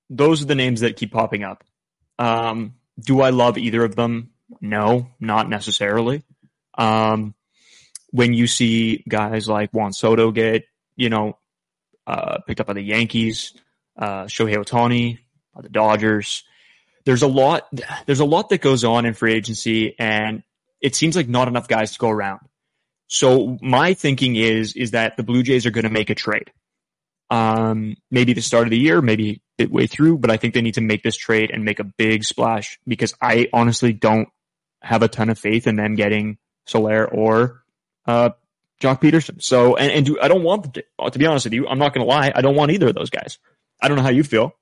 Those 0.09 0.43
are 0.43 0.47
the 0.47 0.55
names 0.55 0.81
that 0.81 0.97
keep 0.97 1.13
popping 1.13 1.45
up. 1.45 1.65
Um, 2.19 2.75
do 2.99 3.21
I 3.21 3.31
love 3.31 3.59
either 3.59 3.85
of 3.85 3.97
them? 3.97 4.31
No, 4.61 5.09
not 5.19 5.49
necessarily. 5.49 6.23
Um, 6.77 7.35
when 8.11 8.33
you 8.33 8.47
see 8.47 9.03
guys 9.09 9.49
like 9.49 9.73
Juan 9.73 9.93
Soto 9.93 10.31
get, 10.31 10.65
you 10.97 11.11
know, 11.11 11.39
uh, 12.07 12.39
picked 12.47 12.61
up 12.61 12.69
by 12.69 12.75
the 12.75 12.83
Yankees, 12.83 13.55
uh, 13.99 14.25
Shohei 14.25 14.57
Ohtani, 14.57 15.19
by 15.55 15.63
the 15.63 15.69
Dodgers, 15.69 16.45
there's 17.05 17.23
a 17.23 17.29
lot, 17.29 17.69
there's 18.07 18.21
a 18.21 18.25
lot 18.25 18.49
that 18.49 18.61
goes 18.61 18.85
on 18.85 19.07
in 19.07 19.15
free 19.15 19.35
agency 19.35 19.95
and 19.99 20.43
it 20.81 20.95
seems 20.95 21.17
like 21.17 21.29
not 21.29 21.49
enough 21.49 21.69
guys 21.69 21.93
to 21.93 21.99
go 21.99 22.11
around. 22.11 22.41
So 23.07 23.59
my 23.63 23.95
thinking 23.95 24.37
is, 24.37 24.75
is 24.75 24.93
that 24.93 25.17
the 25.17 25.23
Blue 25.23 25.43
Jays 25.43 25.67
are 25.67 25.71
going 25.71 25.85
to 25.85 25.91
make 25.91 26.11
a 26.11 26.15
trade. 26.15 26.51
Um, 27.31 27.97
maybe 28.11 28.33
the 28.33 28.43
start 28.43 28.67
of 28.67 28.71
the 28.71 28.79
year, 28.79 29.01
maybe 29.01 29.43
way 29.59 29.87
through, 29.87 30.19
but 30.19 30.31
I 30.31 30.37
think 30.37 30.55
they 30.55 30.63
need 30.63 30.75
to 30.75 30.81
make 30.81 31.03
this 31.03 31.17
trade 31.17 31.51
and 31.51 31.65
make 31.65 31.79
a 31.79 31.85
big 31.85 32.25
splash 32.25 32.79
because 32.87 33.15
I 33.21 33.49
honestly 33.53 33.93
don't 33.93 34.29
have 34.83 35.03
a 35.03 35.09
ton 35.09 35.31
of 35.31 35.39
faith 35.39 35.67
in 35.67 35.77
them 35.77 35.95
getting 35.95 36.39
Soler 36.67 37.07
or 37.07 37.65
uh, 38.07 38.31
Joc 38.81 39.01
Pederson. 39.01 39.43
So, 39.43 39.77
and, 39.77 39.93
and 39.93 40.07
do, 40.07 40.21
I 40.21 40.29
don't 40.29 40.43
want 40.43 40.75
to, 40.75 40.85
to 41.11 41.19
be 41.19 41.27
honest 41.27 41.47
with 41.47 41.55
you, 41.55 41.67
I'm 41.67 41.79
not 41.79 41.95
going 41.95 42.07
to 42.07 42.11
lie. 42.11 42.33
I 42.35 42.43
don't 42.43 42.57
want 42.57 42.73
either 42.73 42.89
of 42.89 42.95
those 42.95 43.11
guys. 43.11 43.39
I 43.81 43.89
don't 43.89 43.97
know 43.97 44.03
how 44.03 44.11
you 44.11 44.25
feel. 44.25 44.55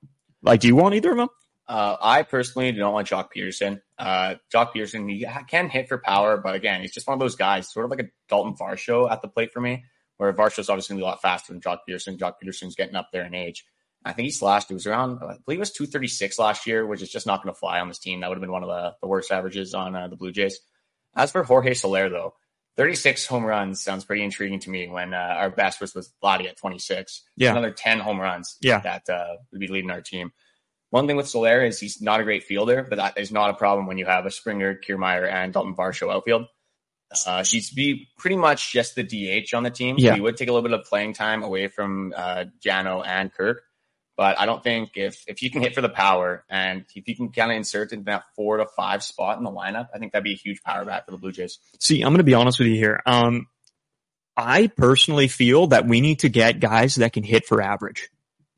Like, 0.43 0.59
do 0.59 0.67
you 0.67 0.75
want 0.75 0.93
either 0.95 1.11
of 1.11 1.17
them? 1.17 1.29
Uh, 1.67 1.95
I 2.01 2.23
personally 2.23 2.71
do 2.71 2.79
not 2.79 2.93
want 2.93 3.07
Joc 3.07 3.29
Pederson. 3.35 3.81
Uh, 3.97 4.35
Joc 4.53 4.73
Pederson, 4.75 5.09
he 5.09 5.25
can 5.47 5.69
hit 5.69 5.87
for 5.87 5.97
power, 5.97 6.37
but 6.37 6.55
again, 6.55 6.81
he's 6.81 6.91
just 6.91 7.07
one 7.07 7.13
of 7.13 7.19
those 7.19 7.37
guys, 7.37 7.71
sort 7.71 7.85
of 7.85 7.91
like 7.91 8.01
a 8.01 8.09
Dalton 8.27 8.55
Varsho 8.55 9.09
at 9.09 9.21
the 9.21 9.29
plate 9.29 9.53
for 9.53 9.61
me, 9.61 9.85
where 10.17 10.33
Varsho's 10.33 10.69
obviously 10.69 10.93
going 10.93 10.99
to 10.99 11.03
be 11.03 11.07
a 11.07 11.09
lot 11.09 11.21
faster 11.21 11.53
than 11.53 11.61
Joc 11.61 11.79
Pederson. 11.89 12.17
Joc 12.17 12.33
Pederson's 12.43 12.75
getting 12.75 12.95
up 12.95 13.09
there 13.13 13.25
in 13.25 13.33
age. 13.33 13.65
I 14.05 14.11
think 14.11 14.25
he 14.25 14.31
slashed. 14.31 14.69
It 14.69 14.73
was 14.73 14.85
around, 14.85 15.19
I 15.23 15.37
believe 15.45 15.59
it 15.59 15.61
was 15.61 15.71
236 15.71 16.37
last 16.37 16.67
year, 16.67 16.85
which 16.85 17.01
is 17.01 17.09
just 17.09 17.25
not 17.25 17.41
going 17.41 17.53
to 17.53 17.59
fly 17.59 17.79
on 17.79 17.87
this 17.87 17.99
team. 17.99 18.19
That 18.19 18.27
would 18.27 18.35
have 18.35 18.41
been 18.41 18.51
one 18.51 18.63
of 18.63 18.69
the, 18.69 18.95
the 19.01 19.07
worst 19.07 19.31
averages 19.31 19.73
on 19.73 19.95
uh, 19.95 20.09
the 20.09 20.17
Blue 20.17 20.33
Jays. 20.33 20.59
As 21.15 21.31
for 21.31 21.43
Jorge 21.43 21.73
Soler, 21.73 22.09
though, 22.09 22.33
36 22.77 23.25
home 23.27 23.45
runs 23.45 23.81
sounds 23.81 24.05
pretty 24.05 24.23
intriguing 24.23 24.59
to 24.59 24.69
me 24.69 24.87
when 24.87 25.13
uh, 25.13 25.17
our 25.17 25.49
best 25.49 25.79
was 25.79 25.93
with 25.93 26.11
Vladdy 26.23 26.47
at 26.47 26.57
26. 26.57 27.23
Yeah. 27.37 27.51
Another 27.51 27.71
10 27.71 27.99
home 27.99 28.19
runs 28.19 28.57
yeah. 28.61 28.79
that 28.79 29.07
uh, 29.09 29.35
would 29.51 29.59
be 29.59 29.67
leading 29.67 29.91
our 29.91 30.01
team. 30.01 30.31
One 30.89 31.07
thing 31.07 31.17
with 31.17 31.27
Soler 31.27 31.63
is 31.63 31.79
he's 31.79 32.01
not 32.01 32.19
a 32.19 32.23
great 32.23 32.43
fielder, 32.43 32.85
but 32.87 32.97
that 32.97 33.17
is 33.17 33.31
not 33.31 33.49
a 33.49 33.55
problem 33.55 33.87
when 33.87 33.97
you 33.97 34.05
have 34.05 34.25
a 34.25 34.31
Springer, 34.31 34.75
Kiermaier, 34.75 35.27
and 35.27 35.51
Dalton 35.51 35.75
Varsho 35.75 36.13
outfield. 36.13 36.45
Uh, 37.25 37.43
he's 37.43 37.71
be 37.71 38.09
pretty 38.17 38.35
much 38.35 38.71
just 38.71 38.95
the 38.95 39.03
DH 39.03 39.53
on 39.53 39.63
the 39.63 39.69
team. 39.69 39.97
So 39.99 40.05
yeah. 40.05 40.15
he 40.15 40.21
would 40.21 40.37
take 40.37 40.49
a 40.49 40.51
little 40.51 40.67
bit 40.67 40.77
of 40.77 40.85
playing 40.85 41.13
time 41.13 41.43
away 41.43 41.67
from 41.67 42.13
uh, 42.15 42.45
Jano 42.63 43.05
and 43.05 43.33
Kirk. 43.33 43.63
But 44.15 44.39
I 44.39 44.45
don't 44.45 44.63
think 44.63 44.91
if 44.95 45.23
if 45.27 45.41
you 45.41 45.49
can 45.49 45.61
hit 45.61 45.73
for 45.73 45.81
the 45.81 45.89
power 45.89 46.43
and 46.49 46.85
if 46.95 47.07
you 47.07 47.15
can 47.15 47.31
kind 47.31 47.51
of 47.51 47.57
insert 47.57 47.93
in 47.93 48.03
that 48.03 48.23
four 48.35 48.57
to 48.57 48.65
five 48.65 49.03
spot 49.03 49.37
in 49.37 49.43
the 49.43 49.51
lineup, 49.51 49.87
I 49.93 49.97
think 49.97 50.11
that'd 50.11 50.23
be 50.23 50.33
a 50.33 50.37
huge 50.37 50.61
power 50.61 50.85
back 50.85 51.05
for 51.05 51.11
the 51.11 51.17
Blue 51.17 51.31
Jays. 51.31 51.57
See, 51.79 52.01
I'm 52.01 52.09
going 52.09 52.17
to 52.17 52.23
be 52.23 52.35
honest 52.35 52.59
with 52.59 52.67
you 52.67 52.75
here. 52.75 53.01
Um, 53.05 53.47
I 54.37 54.67
personally 54.67 55.27
feel 55.27 55.67
that 55.67 55.87
we 55.87 56.01
need 56.01 56.19
to 56.19 56.29
get 56.29 56.59
guys 56.59 56.95
that 56.95 57.13
can 57.13 57.23
hit 57.23 57.45
for 57.45 57.61
average 57.61 58.09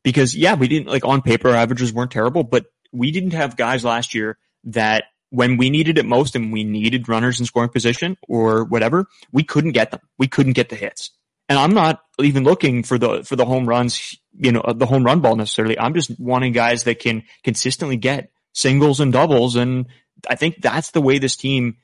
because 0.03 0.35
yeah, 0.35 0.55
we 0.55 0.67
didn't 0.67 0.87
like 0.87 1.05
on 1.05 1.21
paper 1.21 1.49
averages 1.49 1.93
weren't 1.93 2.11
terrible, 2.11 2.43
but 2.43 2.65
we 2.91 3.11
didn't 3.11 3.31
have 3.31 3.55
guys 3.55 3.83
last 3.83 4.13
year 4.13 4.37
that 4.65 5.05
when 5.29 5.57
we 5.57 5.69
needed 5.69 5.97
it 5.97 6.05
most 6.05 6.35
and 6.35 6.51
we 6.51 6.63
needed 6.63 7.09
runners 7.09 7.39
in 7.39 7.45
scoring 7.45 7.69
position 7.69 8.17
or 8.27 8.63
whatever, 8.63 9.07
we 9.31 9.43
couldn't 9.43 9.71
get 9.71 9.91
them. 9.91 9.99
We 10.17 10.27
couldn't 10.27 10.53
get 10.53 10.69
the 10.69 10.75
hits. 10.75 11.11
And 11.47 11.60
I'm 11.60 11.73
not 11.73 12.01
even 12.19 12.43
looking 12.43 12.84
for 12.84 12.97
the, 12.97 13.23
for 13.23 13.36
the 13.36 13.45
home 13.45 13.67
runs, 13.67 14.17
you 14.38 14.51
know, 14.51 14.63
the 14.75 14.86
home 14.86 15.03
run 15.03 15.21
ball 15.21 15.36
necessarily. 15.36 15.77
I'm 15.77 15.93
just 15.93 16.19
wanting 16.19 16.53
guys 16.53 16.84
that 16.84 16.99
can 16.99 17.23
consistently 17.43 17.97
get 17.97 18.31
singles 18.53 18.99
and 18.99 19.13
doubles. 19.13 19.55
And 19.55 19.88
I 20.27 20.36
think 20.36 20.62
that's 20.62 20.91
the 20.91 21.01
way 21.01 21.19
this 21.19 21.36
team 21.36 21.77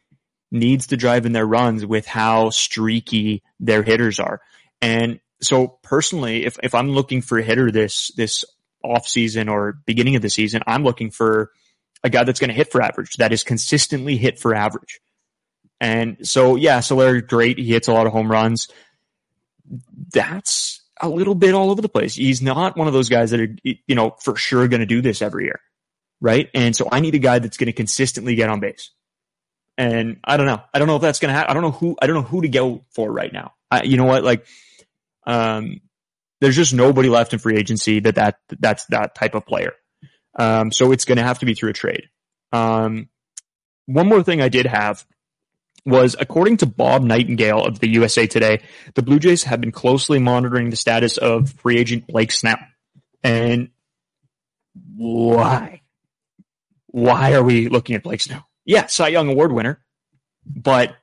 needs 0.52 0.88
to 0.88 0.98
drive 0.98 1.26
in 1.26 1.32
their 1.32 1.46
runs 1.46 1.86
with 1.86 2.08
how 2.08 2.50
streaky 2.50 3.44
their 3.60 3.84
hitters 3.84 4.20
are. 4.20 4.42
And 4.82 5.20
so 5.42 5.80
personally, 5.84 6.46
if, 6.46 6.58
if 6.64 6.74
I'm 6.74 6.90
looking 6.90 7.22
for 7.22 7.38
a 7.38 7.44
hitter 7.44 7.72
this, 7.72 8.12
this 8.16 8.44
off 8.84 9.08
season 9.08 9.48
or 9.48 9.78
beginning 9.86 10.16
of 10.16 10.22
the 10.22 10.30
season, 10.30 10.62
I'm 10.66 10.84
looking 10.84 11.12
for 11.12 11.52
a 12.04 12.10
guy 12.10 12.24
that's 12.24 12.40
going 12.40 12.50
to 12.50 12.56
hit 12.56 12.72
for 12.72 12.82
average, 12.82 13.14
that 13.18 13.32
is 13.32 13.44
consistently 13.44 14.18
hit 14.18 14.40
for 14.40 14.56
average. 14.56 15.00
And 15.80 16.28
so, 16.28 16.56
yeah, 16.56 16.80
Soler, 16.80 17.22
great. 17.22 17.58
He 17.58 17.72
hits 17.72 17.88
a 17.88 17.94
lot 17.94 18.08
of 18.08 18.14
home 18.14 18.32
runs 18.32 18.68
that's 20.14 20.82
a 21.02 21.10
little 21.10 21.36
bit 21.36 21.54
all 21.54 21.72
over 21.72 21.82
the 21.82 21.90
place. 21.90 22.16
He's 22.16 22.42
not 22.42 22.78
one 22.78 22.88
of 22.88 22.94
those 22.94 23.10
guys 23.10 23.32
that 23.32 23.40
are, 23.40 23.56
you 23.64 23.96
know, 23.96 24.16
for 24.20 24.36
sure 24.36 24.68
going 24.68 24.82
to 24.82 24.86
do 24.86 25.02
this 25.02 25.22
every 25.22 25.46
year. 25.46 25.60
Right. 26.20 26.50
And 26.54 26.76
so 26.76 26.88
I 26.92 27.00
need 27.00 27.16
a 27.16 27.20
guy 27.20 27.40
that's 27.40 27.58
going 27.58 27.68
to 27.68 27.74
consistently 27.74 28.36
get 28.36 28.50
on 28.50 28.60
base. 28.60 28.92
And 29.78 30.20
I 30.24 30.38
don't 30.38 30.46
know. 30.46 30.62
I 30.74 30.80
don't 30.80 30.88
know 30.88 30.98
if 30.98 31.02
that's 31.02 31.20
going 31.20 31.30
to 31.30 31.34
happen. 31.34 31.50
I 31.50 31.54
don't 31.54 31.64
know 31.64 31.72
who, 31.72 31.98
I 32.00 32.06
don't 32.06 32.16
know 32.18 32.22
who 32.22 32.42
to 32.42 32.50
go 32.50 32.86
for 32.94 33.12
right 33.12 33.34
now. 33.34 33.54
I, 33.72 33.84
you 33.84 33.98
know 33.98 34.06
what? 34.06 34.24
Like, 34.24 34.46
um, 35.26 35.82
there's 36.40 36.56
just 36.56 36.74
nobody 36.74 37.10
left 37.10 37.34
in 37.34 37.40
free 37.40 37.58
agency 37.58 38.00
that, 38.02 38.16
that, 38.16 38.38
that's 38.60 38.86
that 38.88 39.16
type 39.16 39.34
of 39.34 39.46
player. 39.46 39.74
Um, 40.38 40.72
so 40.72 40.92
it's 40.92 41.06
going 41.06 41.18
to 41.18 41.24
have 41.24 41.40
to 41.40 41.46
be 41.46 41.56
through 41.56 41.72
a 41.72 41.74
trade. 41.74 42.10
Um, 42.52 43.10
one 43.88 44.08
more 44.08 44.24
thing 44.24 44.42
I 44.42 44.50
did 44.50 44.66
have 44.68 45.06
was 45.86 46.16
according 46.20 46.58
to 46.58 46.66
Bob 46.66 47.04
Nightingale 47.04 47.64
of 47.66 47.80
the 47.80 47.90
USA 47.90 48.28
Today, 48.28 48.62
the 48.94 49.02
Blue 49.02 49.20
Jays 49.20 49.44
have 49.44 49.62
been 49.62 49.72
closely 49.72 50.20
monitoring 50.20 50.70
the 50.70 50.76
status 50.76 51.18
of 51.18 51.52
free 51.54 51.78
agent 51.78 52.08
Blake 52.08 52.32
Snell. 52.32 52.60
And 53.24 53.70
why? 54.96 55.82
Why 56.88 57.34
are 57.34 57.44
we 57.44 57.70
looking 57.70 57.96
at 57.96 58.04
Blake 58.04 58.22
Snell? 58.22 58.48
Yeah, 58.66 58.88
Cy 58.88 59.10
Young 59.10 59.30
Award 59.30 59.52
winner, 59.52 59.84
but 60.46 60.96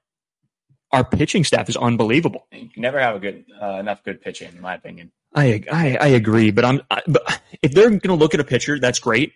our 0.92 1.04
pitching 1.04 1.44
staff 1.44 1.68
is 1.68 1.76
unbelievable. 1.76 2.46
You 2.52 2.68
can 2.68 2.82
never 2.82 3.00
have 3.00 3.16
a 3.16 3.18
good 3.18 3.44
uh, 3.60 3.78
enough 3.80 4.04
good 4.04 4.20
pitching, 4.20 4.52
in 4.54 4.60
my 4.60 4.74
opinion. 4.74 5.10
I 5.34 5.62
I, 5.70 5.96
I 6.00 6.06
agree, 6.08 6.50
but 6.50 6.64
I'm 6.64 6.82
I, 6.90 7.02
but 7.06 7.40
if 7.62 7.72
they're 7.72 7.90
going 7.90 8.00
to 8.00 8.14
look 8.14 8.34
at 8.34 8.40
a 8.40 8.44
pitcher, 8.44 8.78
that's 8.78 8.98
great. 8.98 9.32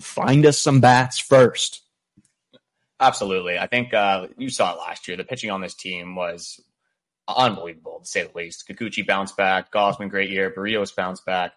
Find 0.00 0.44
us 0.44 0.58
some 0.60 0.80
bats 0.80 1.18
first. 1.18 1.82
Absolutely. 3.00 3.58
I 3.58 3.66
think 3.66 3.92
uh, 3.92 4.28
you 4.38 4.48
saw 4.48 4.72
it 4.74 4.78
last 4.78 5.06
year. 5.08 5.16
The 5.16 5.24
pitching 5.24 5.50
on 5.50 5.60
this 5.60 5.74
team 5.74 6.14
was 6.14 6.60
unbelievable, 7.28 8.00
to 8.00 8.06
say 8.08 8.22
the 8.24 8.30
least. 8.36 8.66
Kikuchi 8.68 9.06
bounced 9.06 9.36
back. 9.36 9.72
Gausman, 9.72 10.08
great 10.10 10.30
year. 10.30 10.50
Berrios 10.56 10.94
bounced 10.94 11.24
back. 11.26 11.52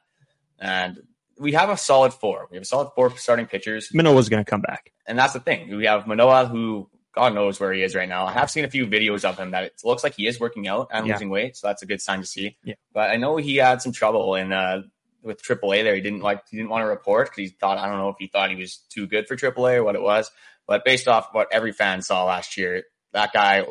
And 0.59 0.99
we 1.37 1.53
have 1.53 1.69
a 1.69 1.77
solid 1.77 2.13
four. 2.13 2.47
We 2.51 2.57
have 2.57 2.63
a 2.63 2.65
solid 2.65 2.89
four 2.95 3.15
starting 3.17 3.45
pitchers. 3.45 3.89
Manoah's 3.93 4.27
going 4.29 4.43
to 4.43 4.49
come 4.49 4.61
back. 4.61 4.91
And 5.07 5.17
that's 5.17 5.33
the 5.33 5.39
thing. 5.39 5.75
We 5.75 5.85
have 5.85 6.05
Manoah, 6.07 6.47
who 6.47 6.89
God 7.15 7.33
knows 7.33 7.59
where 7.59 7.71
he 7.71 7.81
is 7.81 7.95
right 7.95 8.09
now. 8.09 8.25
I 8.25 8.33
have 8.33 8.51
seen 8.51 8.65
a 8.65 8.69
few 8.69 8.85
videos 8.85 9.23
of 9.23 9.37
him 9.37 9.51
that 9.51 9.63
it 9.63 9.73
looks 9.83 10.03
like 10.03 10.15
he 10.15 10.27
is 10.27 10.39
working 10.39 10.67
out 10.67 10.89
and 10.91 11.07
Yeah. 11.07 11.13
losing 11.13 11.29
weight. 11.29 11.55
So 11.55 11.67
that's 11.67 11.81
a 11.81 11.85
good 11.85 12.01
sign 12.01 12.19
to 12.19 12.25
see. 12.25 12.57
Yeah. 12.63 12.75
But 12.93 13.09
I 13.11 13.15
know 13.15 13.37
he 13.37 13.55
had 13.55 13.81
some 13.81 13.93
trouble 13.93 14.35
in 14.35 14.51
uh, 14.51 14.81
with 15.23 15.41
AAA 15.41 15.83
there. 15.83 15.95
He 15.95 16.01
didn't 16.01 16.21
like 16.21 16.43
he 16.49 16.57
didn't 16.57 16.69
want 16.69 16.81
to 16.83 16.87
report 16.87 17.27
because 17.29 17.37
he 17.37 17.47
thought 17.47 17.77
I 17.77 17.87
don't 17.87 17.97
know 17.97 18.09
if 18.09 18.15
he 18.19 18.27
thought 18.27 18.49
he 18.49 18.55
was 18.57 18.77
too 18.89 19.07
good 19.07 19.27
for 19.27 19.35
AAA 19.35 19.75
or 19.75 19.83
what 19.83 19.95
it 19.95 20.01
was. 20.01 20.29
But 20.69 20.85
based 20.85 21.07
off 21.09 21.29
what 21.33 21.47
every 21.51 21.71
fan 21.73 22.01
saw 22.03 22.23
last 22.25 22.55
year, 22.55 22.83
that 23.11 23.33
guy, 23.33 23.65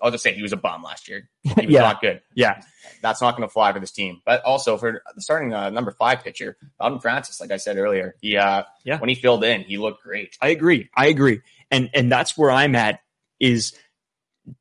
I'll 0.00 0.10
just 0.12 0.22
say 0.22 0.32
he 0.32 0.40
was 0.42 0.52
a 0.52 0.56
bum 0.56 0.84
last 0.84 1.08
year. 1.08 1.28
He 1.42 1.66
was 1.66 1.66
Yeah. 1.74 1.80
not 1.80 2.00
good. 2.00 2.22
Yeah, 2.34 2.62
That's 3.02 3.20
not 3.20 3.36
going 3.36 3.46
to 3.46 3.52
fly 3.52 3.72
for 3.72 3.80
this 3.80 3.90
team. 3.90 4.22
But 4.24 4.42
also 4.44 4.76
for 4.78 5.02
the 5.14 5.20
starting 5.20 5.52
uh, 5.52 5.70
number 5.70 5.90
five 5.90 6.22
pitcher, 6.22 6.56
Bowden 6.78 7.00
Francis, 7.00 7.40
like 7.40 7.50
I 7.50 7.56
said 7.56 7.76
earlier, 7.76 8.14
he 8.20 8.36
uh, 8.36 8.62
Yeah. 8.84 9.00
when 9.00 9.08
he 9.08 9.16
filled 9.16 9.42
in, 9.44 9.62
he 9.62 9.76
looked 9.78 10.02
great. 10.04 10.38
I 10.40 10.48
agree. 10.48 10.88
I 10.96 11.08
agree. 11.08 11.40
And 11.72 11.90
and 11.92 12.10
that's 12.10 12.38
where 12.38 12.52
I'm 12.52 12.76
at 12.76 13.00
is 13.40 13.72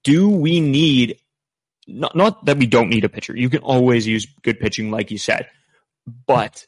do 0.04 0.30
we 0.30 0.60
need 0.62 1.20
not 1.86 2.16
not 2.16 2.46
that 2.46 2.58
we 2.58 2.66
don't 2.66 2.90
need 2.90 3.04
a 3.06 3.10
pitcher. 3.10 3.36
You 3.38 3.50
can 3.50 3.62
always 3.62 4.08
use 4.08 4.26
good 4.42 4.60
pitching 4.60 4.90
like 4.90 5.12
you 5.12 5.18
said. 5.20 5.48
But 6.26 6.66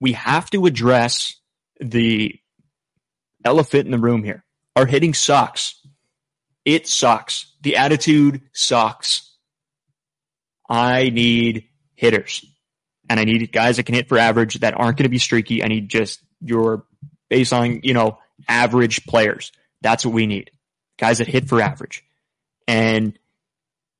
we 0.00 0.12
have 0.12 0.48
to 0.50 0.66
address 0.66 1.34
the 1.80 2.38
elephant 3.44 3.86
in 3.86 3.90
the 3.90 3.98
room 3.98 4.22
here. 4.22 4.44
Our 4.78 4.86
hitting 4.86 5.12
sucks. 5.12 5.74
It 6.64 6.86
sucks. 6.86 7.52
The 7.62 7.78
attitude 7.78 8.42
sucks. 8.52 9.36
I 10.70 11.10
need 11.10 11.64
hitters. 11.96 12.44
And 13.10 13.18
I 13.18 13.24
need 13.24 13.50
guys 13.50 13.78
that 13.78 13.86
can 13.86 13.96
hit 13.96 14.08
for 14.08 14.18
average 14.18 14.60
that 14.60 14.78
aren't 14.78 14.96
going 14.96 15.02
to 15.02 15.08
be 15.08 15.18
streaky. 15.18 15.64
I 15.64 15.66
need 15.66 15.88
just 15.88 16.20
your 16.40 16.84
baseline, 17.28 17.80
you 17.82 17.92
know, 17.92 18.18
average 18.46 19.04
players. 19.06 19.50
That's 19.80 20.06
what 20.06 20.14
we 20.14 20.26
need. 20.26 20.52
Guys 20.96 21.18
that 21.18 21.26
hit 21.26 21.48
for 21.48 21.60
average. 21.60 22.04
And 22.68 23.18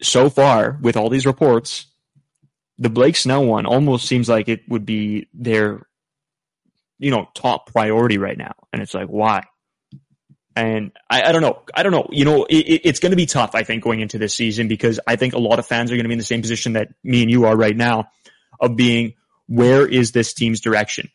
so 0.01 0.31
far, 0.31 0.79
with 0.81 0.97
all 0.97 1.11
these 1.11 1.27
reports, 1.27 1.87
the 2.79 2.89
Blake 2.89 3.17
Snell 3.17 3.45
one 3.45 3.67
almost 3.67 4.07
seems 4.07 4.29
like 4.29 4.49
it 4.49 4.61
would 4.69 4.87
be 4.87 5.27
their, 5.35 5.89
you 7.01 7.11
know, 7.11 7.29
top 7.35 7.73
priority 7.73 8.19
right 8.19 8.39
now. 8.39 8.53
And 8.73 8.81
it's 8.81 8.95
like, 8.95 9.09
why? 9.09 9.43
And 10.59 10.93
I, 11.09 11.23
I 11.23 11.33
don't 11.33 11.43
know. 11.43 11.63
I 11.75 11.83
don't 11.83 11.93
know. 11.93 12.09
You 12.11 12.25
know, 12.25 12.45
it, 12.45 12.57
it- 12.57 12.81
it's 12.85 13.01
going 13.01 13.11
to 13.13 13.17
be 13.17 13.27
tough, 13.27 13.55
I 13.55 13.63
think, 13.63 13.85
going 13.85 14.01
into 14.01 14.19
this 14.19 14.35
season 14.35 14.67
because 14.69 14.99
I 15.07 15.17
think 15.17 15.35
a 15.35 15.39
lot 15.39 15.59
of 15.59 15.67
fans 15.67 15.91
are 15.93 15.95
going 15.95 16.05
to 16.05 16.09
be 16.09 16.15
in 16.15 16.19
the 16.19 16.25
same 16.25 16.41
position 16.43 16.73
that 16.73 16.89
me 17.05 17.23
and 17.23 17.31
you 17.31 17.45
are 17.47 17.57
right 17.57 17.77
now 17.77 18.09
of 18.61 18.75
being, 18.77 19.15
where 19.47 19.87
is 19.87 20.13
this 20.13 20.35
team's 20.35 20.61
direction? 20.61 21.11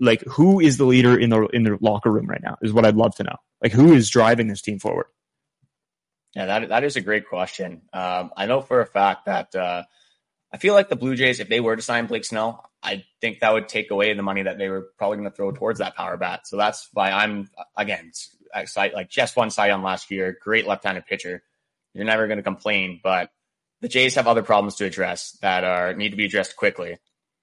Like, 0.00 0.22
who 0.22 0.60
is 0.60 0.78
the 0.78 0.84
leader 0.84 1.18
in 1.18 1.30
the 1.30 1.46
in 1.52 1.62
the 1.62 1.78
locker 1.80 2.10
room 2.10 2.26
right 2.26 2.42
now? 2.42 2.56
Is 2.62 2.72
what 2.72 2.84
I'd 2.84 2.96
love 2.96 3.14
to 3.16 3.24
know. 3.24 3.36
Like, 3.62 3.72
who 3.72 3.92
is 3.92 4.10
driving 4.10 4.48
this 4.48 4.62
team 4.62 4.78
forward? 4.78 5.06
Yeah, 6.34 6.46
that 6.46 6.68
that 6.68 6.84
is 6.84 6.96
a 6.96 7.00
great 7.00 7.28
question. 7.28 7.82
Um, 7.92 8.30
I 8.36 8.46
know 8.46 8.60
for 8.60 8.80
a 8.80 8.86
fact 8.86 9.26
that 9.26 9.54
uh, 9.54 9.82
I 10.52 10.58
feel 10.58 10.74
like 10.74 10.88
the 10.88 10.96
Blue 10.96 11.16
Jays, 11.16 11.40
if 11.40 11.48
they 11.48 11.60
were 11.60 11.74
to 11.76 11.82
sign 11.82 12.06
Blake 12.06 12.24
Snell, 12.24 12.69
I 12.82 13.04
think 13.20 13.40
that 13.40 13.52
would 13.52 13.68
take 13.68 13.90
away 13.90 14.14
the 14.14 14.22
money 14.22 14.42
that 14.42 14.56
they 14.58 14.68
were 14.68 14.88
probably 14.96 15.18
going 15.18 15.30
to 15.30 15.36
throw 15.36 15.52
towards 15.52 15.80
that 15.80 15.96
power 15.96 16.16
bat. 16.16 16.46
So 16.46 16.56
that's 16.56 16.88
why 16.92 17.10
I'm 17.10 17.48
again 17.76 18.12
excited. 18.54 18.94
Like 18.94 19.10
just 19.10 19.36
one 19.36 19.50
Cy 19.50 19.66
Young 19.68 19.82
last 19.82 20.10
year, 20.10 20.36
great 20.40 20.66
left-handed 20.66 21.06
pitcher. 21.06 21.42
You're 21.92 22.06
never 22.06 22.26
going 22.26 22.38
to 22.38 22.42
complain, 22.42 23.00
but 23.02 23.30
the 23.80 23.88
Jays 23.88 24.14
have 24.14 24.26
other 24.28 24.42
problems 24.42 24.76
to 24.76 24.84
address 24.84 25.32
that 25.42 25.64
are 25.64 25.94
need 25.94 26.10
to 26.10 26.16
be 26.16 26.24
addressed 26.26 26.56
quickly. 26.56 26.98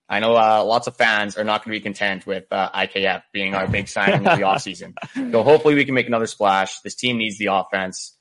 I 0.09 0.21
know 0.21 0.35
uh, 0.35 0.63
lots 0.63 0.87
of 0.87 0.95
fans 0.95 1.37
are 1.37 1.43
not 1.43 1.65
going 1.65 1.73
to 1.73 1.79
be 1.79 1.83
content 1.83 2.25
with 2.25 2.45
uh, 2.49 2.69
IKF 2.71 3.23
being 3.33 3.53
our 3.55 3.67
big 3.67 3.89
signing 3.89 4.25
of 4.25 4.37
the 4.37 4.43
offseason. 4.45 4.93
So 5.31 5.43
hopefully 5.43 5.75
we 5.75 5.83
can 5.83 5.93
make 5.95 6.07
another 6.07 6.27
splash. 6.27 6.79
This 6.79 6.95
team 6.95 7.17
needs 7.17 7.37
the 7.37 7.47
offense. 7.47 8.15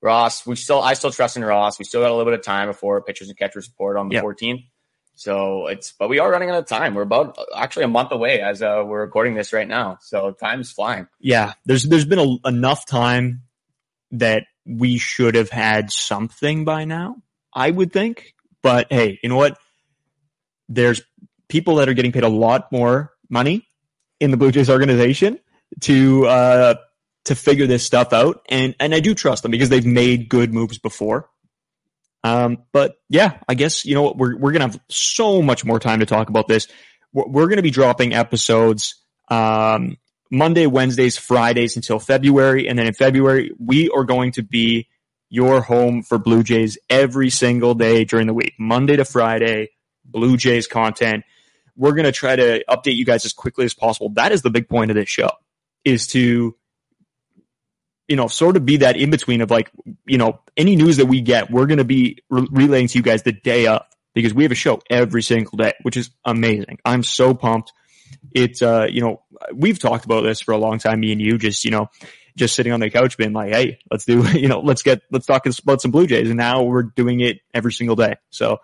Ross, 0.00 0.46
we 0.46 0.54
still, 0.56 0.80
I 0.80 0.94
still 0.94 1.10
trust 1.10 1.36
in 1.36 1.44
Ross. 1.44 1.78
We 1.78 1.84
still 1.84 2.00
got 2.00 2.10
a 2.10 2.14
little 2.14 2.30
bit 2.30 2.38
of 2.38 2.44
time 2.44 2.68
before 2.68 3.02
pitchers 3.02 3.28
and 3.28 3.36
catchers 3.38 3.68
report 3.68 3.96
on 3.96 4.08
the 4.08 4.14
Yep. 4.16 4.24
14th. 4.24 4.64
So 5.22 5.68
it's, 5.68 5.92
but 5.92 6.08
we 6.08 6.18
are 6.18 6.28
running 6.28 6.50
out 6.50 6.58
of 6.58 6.66
time. 6.66 6.94
We're 6.94 7.02
about 7.02 7.38
actually 7.56 7.84
a 7.84 7.88
month 7.88 8.10
away 8.10 8.40
as 8.40 8.60
uh, 8.60 8.82
we're 8.84 9.02
recording 9.02 9.34
this 9.34 9.52
right 9.52 9.68
now. 9.68 9.98
So 10.00 10.32
time's 10.32 10.72
flying. 10.72 11.06
Yeah, 11.20 11.52
there's 11.64 11.84
there's 11.84 12.04
been 12.04 12.18
a, 12.18 12.48
enough 12.48 12.86
time 12.86 13.42
that 14.10 14.46
we 14.66 14.98
should 14.98 15.36
have 15.36 15.48
had 15.48 15.92
something 15.92 16.64
by 16.64 16.86
now. 16.86 17.18
I 17.54 17.70
would 17.70 17.92
think, 17.92 18.34
but 18.64 18.88
hey, 18.90 19.20
you 19.22 19.28
know 19.28 19.36
what? 19.36 19.58
There's 20.68 21.02
people 21.48 21.76
that 21.76 21.88
are 21.88 21.94
getting 21.94 22.10
paid 22.10 22.24
a 22.24 22.28
lot 22.28 22.72
more 22.72 23.12
money 23.28 23.68
in 24.18 24.32
the 24.32 24.36
Blue 24.36 24.50
Jays 24.50 24.68
organization 24.68 25.38
to 25.82 26.26
uh, 26.26 26.74
to 27.26 27.36
figure 27.36 27.68
this 27.68 27.84
stuff 27.84 28.12
out, 28.12 28.44
and 28.48 28.74
and 28.80 28.92
I 28.92 28.98
do 28.98 29.14
trust 29.14 29.44
them 29.44 29.52
because 29.52 29.68
they've 29.68 29.86
made 29.86 30.28
good 30.28 30.52
moves 30.52 30.78
before. 30.78 31.30
Um, 32.24 32.58
but 32.72 32.96
yeah, 33.08 33.38
I 33.48 33.54
guess 33.54 33.84
you 33.84 33.94
know 33.94 34.02
what 34.02 34.16
we're 34.16 34.36
we're 34.36 34.52
gonna 34.52 34.66
have 34.66 34.80
so 34.88 35.42
much 35.42 35.64
more 35.64 35.78
time 35.80 36.00
to 36.00 36.06
talk 36.06 36.28
about 36.28 36.48
this. 36.48 36.68
We're, 37.12 37.26
we're 37.26 37.48
gonna 37.48 37.62
be 37.62 37.70
dropping 37.70 38.14
episodes. 38.14 38.94
Um, 39.28 39.96
Monday, 40.32 40.66
Wednesdays, 40.66 41.18
Fridays 41.18 41.76
until 41.76 41.98
February. 41.98 42.66
And 42.66 42.78
then 42.78 42.86
in 42.86 42.94
February, 42.94 43.52
we 43.58 43.90
are 43.90 44.04
going 44.04 44.32
to 44.32 44.42
be 44.42 44.88
your 45.28 45.60
home 45.60 46.02
for 46.02 46.16
Blue 46.18 46.42
Jays 46.42 46.78
every 46.88 47.28
single 47.28 47.74
day 47.74 48.04
during 48.04 48.26
the 48.26 48.34
week, 48.34 48.54
Monday 48.58 48.96
to 48.96 49.04
Friday, 49.04 49.68
Blue 50.06 50.38
Jays 50.38 50.66
content. 50.66 51.24
We're 51.76 51.92
to 51.92 52.12
try 52.12 52.34
to 52.34 52.64
update 52.68 52.96
you 52.96 53.04
guys 53.04 53.26
as 53.26 53.34
quickly 53.34 53.66
as 53.66 53.74
possible. 53.74 54.08
That 54.14 54.32
is 54.32 54.40
the 54.40 54.50
big 54.50 54.70
point 54.70 54.90
of 54.90 54.94
this 54.94 55.08
show 55.08 55.30
is 55.84 56.06
to, 56.08 56.56
you 58.12 58.16
know, 58.16 58.28
sort 58.28 58.56
of 58.56 58.66
be 58.66 58.76
that 58.78 58.96
in 58.96 59.10
between 59.10 59.40
of 59.40 59.50
like, 59.50 59.70
you 60.06 60.18
know, 60.18 60.40
any 60.56 60.76
news 60.76 60.98
that 60.98 61.06
we 61.06 61.22
get, 61.22 61.50
we're 61.50 61.66
going 61.66 61.78
to 61.78 61.84
be 61.84 62.18
re- 62.28 62.48
relaying 62.50 62.88
to 62.88 62.98
you 62.98 63.02
guys 63.02 63.22
the 63.22 63.32
day 63.32 63.66
of 63.66 63.82
because 64.14 64.34
we 64.34 64.42
have 64.42 64.52
a 64.52 64.54
show 64.54 64.82
every 64.90 65.22
single 65.22 65.56
day, 65.56 65.72
which 65.82 65.96
is 65.96 66.10
amazing. 66.24 66.78
I'm 66.84 67.02
so 67.02 67.32
pumped 67.32 67.72
it's 68.30 68.62
uh 68.62 68.86
you 68.90 69.00
know 69.00 69.22
we've 69.54 69.78
talked 69.78 70.04
about 70.04 70.20
this 70.20 70.40
for 70.40 70.52
a 70.52 70.58
long 70.58 70.78
time 70.78 71.00
me 71.00 71.12
and 71.12 71.20
you 71.20 71.38
just 71.38 71.64
you 71.64 71.70
know 71.70 71.88
just 72.36 72.54
sitting 72.54 72.72
on 72.72 72.80
the 72.80 72.90
couch 72.90 73.16
being 73.16 73.32
like 73.32 73.52
hey 73.52 73.78
let's 73.90 74.04
do 74.04 74.22
you 74.38 74.48
know 74.48 74.60
let's 74.60 74.82
get 74.82 75.00
let's 75.10 75.26
talk 75.26 75.46
about 75.46 75.80
some 75.80 75.90
blue 75.90 76.06
jays 76.06 76.28
and 76.28 76.36
now 76.36 76.62
we're 76.62 76.82
doing 76.82 77.20
it 77.20 77.40
every 77.54 77.72
single 77.72 77.96
day 77.96 78.14
so 78.30 78.58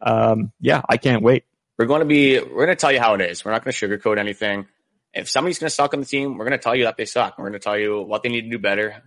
um 0.00 0.52
yeah 0.60 0.82
i 0.88 0.96
can't 0.96 1.22
wait 1.22 1.44
We're 1.78 1.86
going 1.86 2.00
to 2.00 2.06
be, 2.06 2.38
we're 2.38 2.66
going 2.66 2.68
to 2.68 2.76
tell 2.76 2.92
you 2.92 3.00
how 3.00 3.14
it 3.14 3.20
is. 3.20 3.44
We're 3.44 3.50
not 3.50 3.64
going 3.64 3.72
to 3.72 3.88
sugarcoat 3.88 4.16
anything. 4.16 4.66
If 5.14 5.28
somebody's 5.28 5.58
going 5.58 5.68
to 5.68 5.74
suck 5.74 5.94
on 5.94 6.00
the 6.00 6.06
team, 6.06 6.36
we're 6.36 6.44
going 6.44 6.58
to 6.58 6.62
tell 6.62 6.74
you 6.74 6.84
that 6.84 6.96
they 6.96 7.04
suck. 7.04 7.38
We're 7.38 7.44
going 7.44 7.52
to 7.54 7.58
tell 7.60 7.78
you 7.78 8.02
what 8.02 8.22
they 8.22 8.28
need 8.28 8.42
to 8.42 8.50
do 8.50 8.58
better, 8.58 9.02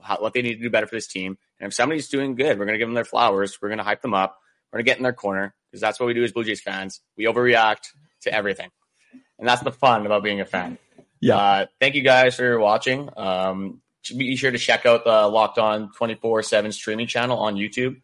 how, 0.00 0.20
what 0.20 0.32
they 0.32 0.42
need 0.42 0.56
to 0.56 0.62
do 0.62 0.70
better 0.70 0.86
for 0.86 0.94
this 0.94 1.08
team. 1.08 1.36
And 1.58 1.68
if 1.68 1.74
somebody's 1.74 2.08
doing 2.08 2.36
good, 2.36 2.58
we're 2.58 2.64
going 2.64 2.74
to 2.74 2.78
give 2.78 2.88
them 2.88 2.94
their 2.94 3.04
flowers. 3.04 3.58
We're 3.60 3.68
going 3.68 3.78
to 3.78 3.84
hype 3.84 4.02
them 4.02 4.14
up. 4.14 4.38
We're 4.72 4.78
going 4.78 4.84
to 4.84 4.90
get 4.90 4.96
in 4.98 5.02
their 5.02 5.12
corner 5.12 5.54
because 5.70 5.80
that's 5.80 5.98
what 5.98 6.06
we 6.06 6.14
do 6.14 6.22
as 6.22 6.32
Blue 6.32 6.44
Jays 6.44 6.60
fans. 6.60 7.00
We 7.16 7.24
overreact 7.24 7.88
to 8.22 8.32
everything. 8.32 8.70
And 9.38 9.48
that's 9.48 9.62
the 9.62 9.72
fun 9.72 10.06
about 10.06 10.22
being 10.22 10.40
a 10.40 10.44
fan. 10.44 10.78
Yeah. 11.20 11.36
Uh, 11.36 11.66
thank 11.80 11.94
you 11.94 12.02
guys 12.02 12.36
for 12.36 12.58
watching. 12.58 13.08
Um, 13.16 13.80
be 14.16 14.36
sure 14.36 14.50
to 14.50 14.58
check 14.58 14.86
out 14.86 15.04
the 15.04 15.26
Locked 15.28 15.58
On 15.58 15.90
24 15.92 16.42
7 16.42 16.72
streaming 16.72 17.06
channel 17.06 17.38
on 17.38 17.56
YouTube. 17.56 18.00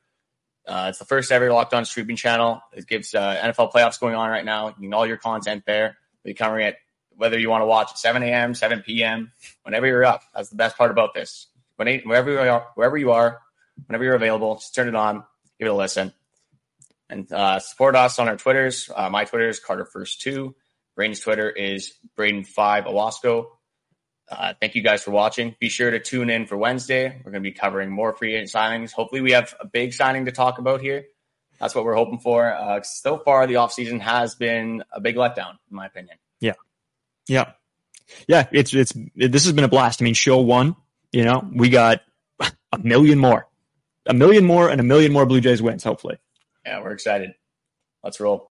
Uh, 0.67 0.87
it's 0.89 0.99
the 0.99 1.05
first 1.05 1.31
ever 1.31 1.53
Locked 1.53 1.75
On 1.75 1.85
streaming 1.85 2.17
channel. 2.17 2.61
It 2.73 2.87
gives 2.87 3.15
uh, 3.15 3.37
NFL 3.37 3.73
playoffs 3.73 4.01
going 4.01 4.15
on 4.15 4.31
right 4.31 4.45
now. 4.45 4.69
You 4.69 4.75
can 4.75 4.95
all 4.95 5.07
your 5.07 5.19
content 5.19 5.65
there. 5.67 5.97
We're 6.25 6.35
covering 6.35 6.67
it 6.67 6.77
whether 7.17 7.39
you 7.39 7.51
want 7.51 7.63
to 7.63 7.67
watch 7.67 7.91
at 7.91 7.99
7 7.99 8.23
a.m., 8.23 8.55
7 8.55 8.83
p.m., 8.83 9.33
whenever 9.63 9.87
you're 9.87 10.05
up. 10.05 10.23
That's 10.35 10.49
the 10.49 10.57
best 10.57 10.77
part 10.77 10.91
about 10.91 11.15
this. 11.15 11.47
When, 11.77 12.01
wherever 12.01 12.31
you 12.31 12.39
are, 12.39 12.69
wherever 12.75 12.97
you 12.97 13.13
are, 13.13 13.41
whenever 13.87 14.05
you're 14.05 14.15
available, 14.15 14.57
just 14.57 14.75
turn 14.75 14.89
it 14.89 14.95
on, 14.95 15.25
give 15.59 15.67
it 15.67 15.71
a 15.71 15.75
listen, 15.75 16.13
and 17.09 17.31
uh, 17.33 17.59
support 17.59 17.97
us 17.97 18.19
on 18.19 18.29
our 18.29 18.37
Twitters. 18.37 18.91
Uh, 18.95 19.11
my 19.11 19.25
Twitter 19.25 19.49
is 19.49 19.59
Carter 19.59 19.85
Fuerst 19.85 20.21
Two. 20.21 20.55
Brayden's 20.99 21.21
Twitter 21.21 21.51
is 21.51 21.95
Brayden 22.17 22.47
Five 22.47 22.85
Ewasko. 22.85 23.47
Uh, 24.31 24.55
thank 24.61 24.75
you 24.75 24.83
guys 24.83 25.03
for 25.03 25.11
watching. 25.11 25.55
Be 25.61 25.69
sure 25.69 25.91
to 25.91 26.01
tune 26.01 26.31
in 26.31 26.47
for 26.47 26.57
Wednesday. 26.57 27.09
We're 27.25 27.33
going 27.33 27.43
to 27.43 27.49
be 27.49 27.53
covering 27.53 27.91
more 27.91 28.15
free 28.15 28.35
agent 28.35 28.51
signings. 28.51 28.93
Hopefully, 28.93 29.21
we 29.21 29.33
have 29.33 29.55
a 29.61 29.67
big 29.67 29.93
signing 29.93 30.27
to 30.27 30.33
talk 30.33 30.59
about 30.59 30.81
here. 30.81 31.05
That's 31.61 31.75
what 31.75 31.85
we're 31.85 31.95
hoping 31.95 32.19
for. 32.19 32.53
Uh, 32.53 32.83
so 32.83 33.19
far, 33.19 33.47
the 33.47 33.55
offseason 33.55 34.01
has 34.01 34.35
been 34.35 34.83
a 34.93 35.01
big 35.01 35.17
letdown, 35.17 35.53
in 35.71 35.77
my 35.77 35.87
opinion. 35.87 36.17
Yeah. 36.41 36.55
Yeah. 37.29 37.53
Yeah. 38.29 38.49
It's, 38.53 38.75
it's, 38.75 38.93
it, 39.17 39.33
this 39.33 39.45
has 39.45 39.53
been 39.53 39.65
a 39.65 39.69
blast. 39.69 40.03
I 40.03 40.05
mean, 40.05 40.15
show 40.15 40.39
one, 40.39 40.77
you 41.13 41.25
know, 41.25 41.49
we 41.53 41.69
got 41.71 42.01
a 42.41 42.79
million 42.79 43.19
more, 43.19 43.47
a 44.07 44.15
million 44.15 44.45
more 44.45 44.69
and 44.69 44.81
a 44.81 44.85
million 44.85 45.13
more 45.13 45.27
Blue 45.27 45.41
Jays 45.41 45.63
wins, 45.63 45.85
hopefully. 45.85 46.19
Yeah, 46.65 46.81
we're 46.81 46.93
excited. 46.93 47.35
Let's 48.03 48.21
roll. 48.21 48.51